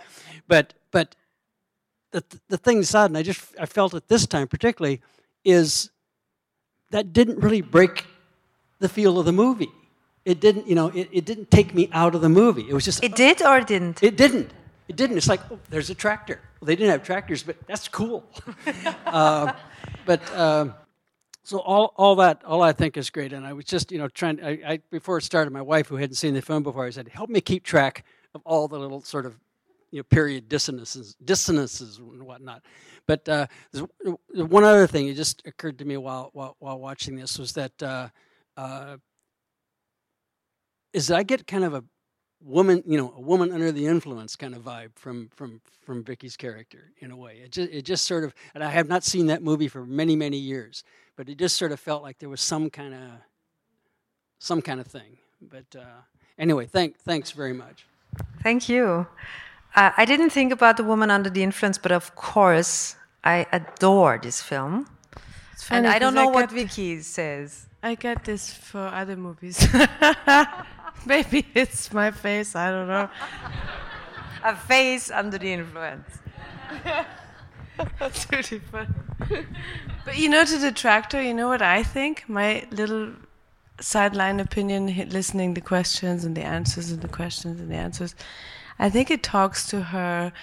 But 0.48 0.76
but 0.92 1.16
the 2.24 2.40
the 2.50 2.58
thing 2.58 2.84
sad, 2.84 3.10
and 3.12 3.18
I 3.18 3.24
just 3.24 3.56
I 3.60 3.66
felt 3.66 3.94
it 3.94 4.08
this 4.08 4.26
time 4.26 4.48
particularly, 4.48 5.02
is 5.44 5.90
that 6.92 7.14
didn't 7.14 7.40
really 7.40 7.62
break 7.62 8.06
the 8.80 8.90
feel 8.90 9.20
of 9.20 9.26
the 9.26 9.34
movie 9.34 9.72
it 10.26 10.40
didn't, 10.40 10.68
you 10.68 10.74
know, 10.74 10.88
it, 10.88 11.08
it 11.12 11.26
didn't 11.26 11.52
take 11.52 11.74
me 11.76 11.88
out 11.94 12.16
of 12.16 12.22
the 12.22 12.30
movie. 12.30 12.66
It 12.68 12.74
was 12.74 12.84
just. 12.84 13.04
It 13.04 13.16
did 13.16 13.44
or 13.44 13.60
it 13.60 13.68
didn't? 13.68 14.02
It 14.02 14.18
didn't. 14.18 14.52
It 14.88 14.96
didn't. 14.96 15.18
It's 15.18 15.30
like, 15.30 15.40
oh, 15.52 15.60
there's 15.70 15.92
a 15.92 15.96
tractor. 15.96 16.42
Well, 16.60 16.66
they 16.66 16.76
didn't 16.76 16.92
have 16.92 17.04
tractors, 17.04 17.44
but 17.44 17.56
that's 17.68 17.88
cool. 17.88 18.24
uh, 19.06 19.54
but 20.06 20.22
uh, 20.34 20.70
so 21.44 21.60
all, 21.60 21.94
all 21.96 22.16
that, 22.16 22.44
all 22.44 22.64
I 22.64 22.72
think 22.72 22.98
is 22.98 23.12
great. 23.12 23.34
And 23.34 23.46
I 23.46 23.54
was 23.54 23.66
just, 23.66 23.92
you 23.92 24.00
know, 24.00 24.08
trying. 24.08 24.44
I, 24.44 24.50
I 24.66 24.80
before 24.90 25.20
it 25.20 25.24
started, 25.24 25.52
my 25.52 25.62
wife, 25.62 25.88
who 25.88 25.98
hadn't 25.98 26.16
seen 26.16 26.34
the 26.34 26.42
film 26.42 26.64
before, 26.64 26.86
I 26.86 26.90
said, 26.90 27.08
help 27.08 27.30
me 27.30 27.40
keep 27.40 27.64
track 27.64 28.04
of 28.34 28.42
all 28.46 28.68
the 28.68 28.80
little 28.80 29.02
sort 29.02 29.28
of, 29.28 29.40
you 29.96 30.00
know, 30.02 30.04
period 30.04 30.50
dissonances, 30.50 31.16
dissonances 31.24 32.00
and 32.00 32.22
whatnot. 32.22 32.66
But 33.08 33.30
uh, 33.30 33.48
one 34.34 34.66
other 34.66 34.88
thing, 34.88 35.08
it 35.08 35.14
just 35.14 35.42
occurred 35.46 35.80
to 35.80 35.86
me 35.86 35.96
while 35.96 36.32
while, 36.34 36.58
while 36.60 36.78
watching 36.78 37.16
this 37.16 37.40
was 37.40 37.54
that. 37.54 37.82
Uh, 37.82 38.10
uh, 38.58 38.98
is 40.92 41.12
I 41.12 41.24
get 41.24 41.48
kind 41.48 41.64
of 41.64 41.74
a 41.74 41.84
woman, 42.42 42.84
you 42.86 42.98
know, 42.98 43.14
a 43.16 43.22
woman 43.22 43.52
under 43.52 43.72
the 43.72 43.86
influence 43.86 44.36
kind 44.36 44.54
of 44.54 44.64
vibe 44.64 44.92
from 44.96 45.30
from 45.34 45.62
from 45.86 46.04
Vicky's 46.04 46.36
character 46.36 46.92
in 47.00 47.12
a 47.12 47.16
way. 47.16 47.42
It 47.44 47.52
just 47.52 47.72
it 47.72 47.82
just 47.84 48.06
sort 48.06 48.26
of, 48.26 48.34
and 48.54 48.64
I 48.64 48.70
have 48.70 48.90
not 48.90 49.04
seen 49.04 49.28
that 49.28 49.42
movie 49.42 49.70
for 49.70 49.86
many 49.86 50.18
many 50.18 50.38
years, 50.38 50.84
but 51.16 51.30
it 51.30 51.38
just 51.38 51.56
sort 51.56 51.72
of 51.72 51.80
felt 51.80 52.04
like 52.04 52.20
there 52.20 52.30
was 52.30 52.42
some 52.42 52.70
kind 52.70 52.94
of 52.94 53.10
some 54.40 54.62
kind 54.62 54.82
of 54.82 54.88
thing. 54.88 55.18
But 55.42 55.74
uh, 55.78 56.02
anyway, 56.38 56.66
thank 56.66 56.98
thanks 57.00 57.32
very 57.32 57.54
much. 57.54 57.86
Thank 58.42 58.70
you. 58.70 59.08
Uh, 59.76 59.92
I 59.98 60.06
didn't 60.06 60.30
think 60.30 60.54
about 60.54 60.78
the 60.78 60.84
woman 60.84 61.12
under 61.12 61.30
the 61.30 61.44
influence, 61.44 61.78
but 61.78 61.92
of 61.92 62.16
course 62.16 62.96
I 63.24 63.46
adore 63.52 64.20
this 64.22 64.42
film. 64.42 64.88
and 65.70 65.86
I 65.86 66.00
don't 66.00 66.14
know 66.14 66.30
I 66.30 66.32
what 66.32 66.52
Vicky 66.52 67.02
says. 67.02 67.68
I 67.84 67.96
get 67.96 68.24
this 68.24 68.54
for 68.54 68.80
other 68.80 69.16
movies. 69.16 69.68
Maybe 71.06 71.46
it's 71.54 71.94
my 71.94 72.12
face. 72.12 72.56
I 72.56 72.72
don't 72.72 72.88
know. 72.88 73.10
A 74.44 74.56
face 74.56 75.12
under 75.12 75.38
the 75.38 75.52
influence. 75.54 76.10
That's 78.00 78.32
really 78.32 78.60
fun. 78.72 78.96
but 80.06 80.18
you 80.18 80.30
know, 80.30 80.46
to 80.46 80.58
the 80.58 80.72
tractor, 80.72 81.22
you 81.22 81.34
know 81.34 81.50
what 81.50 81.62
I 81.62 81.84
think? 81.84 82.24
My 82.28 82.66
little 82.72 83.12
sideline 83.82 84.40
opinion, 84.40 84.88
listening 85.10 85.54
the 85.54 85.62
questions 85.62 86.24
and 86.24 86.36
the 86.36 86.44
answers 86.44 86.92
and 86.92 87.02
the 87.02 87.08
questions 87.10 87.60
and 87.60 87.70
the 87.70 87.76
answers. 87.76 88.16
I 88.78 88.90
think 88.90 89.10
it 89.10 89.24
talks 89.24 89.68
to 89.70 89.82
her 89.82 90.34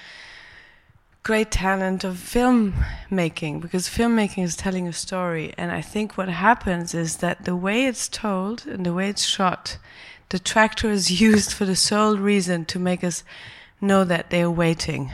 great 1.23 1.51
talent 1.51 2.03
of 2.03 2.19
film 2.19 2.75
making 3.09 3.61
because 3.61 3.89
filmmaking 3.89 4.43
is 4.43 4.57
telling 4.57 4.89
a 4.89 4.93
story. 4.93 5.55
And 5.57 5.71
i 5.71 5.81
think 5.81 6.19
what 6.19 6.29
happens 6.29 6.95
is 6.95 7.19
that 7.19 7.45
the 7.45 7.55
way 7.55 7.87
it's 7.87 8.09
told 8.09 8.67
and 8.67 8.85
the 8.85 8.93
way 8.93 9.09
it's 9.09 9.23
shot 9.25 9.79
the 10.33 10.39
tractor 10.39 10.91
is 10.91 11.21
used 11.29 11.53
for 11.53 11.65
the 11.65 11.77
sole 11.77 12.17
reason 12.17 12.65
to 12.65 12.79
make 12.79 13.05
us 13.05 13.23
know 13.81 14.03
that 14.05 14.31
they're 14.31 14.51
waiting. 14.51 15.13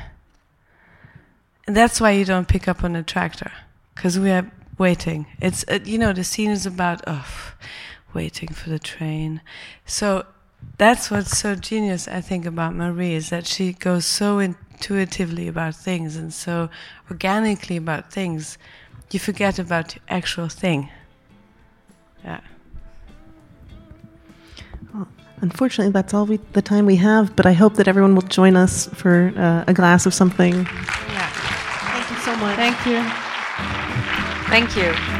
And 1.66 1.76
that's 1.76 2.00
why 2.00 2.12
you 2.12 2.24
don't 2.24 2.48
pick 2.48 2.68
up 2.68 2.84
on 2.84 2.96
a 2.96 3.02
tractor 3.02 3.50
because 3.94 4.18
we 4.18 4.30
are 4.30 4.50
waiting. 4.78 5.26
It's 5.40 5.64
uh, 5.68 5.80
you 5.84 5.98
know 5.98 6.12
the 6.12 6.24
scene 6.24 6.50
is 6.50 6.64
about 6.64 7.02
oh 7.06 7.54
waiting 8.14 8.48
for 8.48 8.70
the 8.70 8.78
train. 8.78 9.42
So 9.84 10.24
that's 10.76 11.10
what's 11.10 11.36
so 11.38 11.54
genius 11.54 12.08
i 12.08 12.20
think 12.20 12.46
about 12.46 12.74
marie 12.74 13.14
is 13.14 13.30
that 13.30 13.46
she 13.46 13.72
goes 13.72 14.06
so 14.06 14.38
intuitively 14.78 15.48
about 15.48 15.74
things 15.74 16.16
and 16.16 16.32
so 16.32 16.70
organically 17.10 17.76
about 17.76 18.12
things, 18.12 18.58
you 19.10 19.18
forget 19.18 19.58
about 19.58 19.88
the 19.88 20.00
actual 20.08 20.48
thing. 20.48 20.88
Yeah. 22.24 22.40
Well, 24.94 25.08
unfortunately, 25.40 25.92
that's 25.92 26.14
all 26.14 26.26
we, 26.26 26.38
the 26.52 26.62
time 26.62 26.86
we 26.86 26.96
have, 26.96 27.34
but 27.34 27.46
I 27.46 27.52
hope 27.52 27.74
that 27.74 27.88
everyone 27.88 28.14
will 28.14 28.22
join 28.22 28.54
us 28.56 28.86
for 28.94 29.32
uh, 29.36 29.64
a 29.66 29.74
glass 29.74 30.06
of 30.06 30.14
something. 30.14 30.54
Yeah. 30.54 31.30
Thank 31.90 32.10
you 32.10 32.16
so 32.18 32.36
much. 32.36 32.56
Thank 32.56 32.86
you. 32.86 33.02
Thank 34.48 34.76
you. 34.76 35.17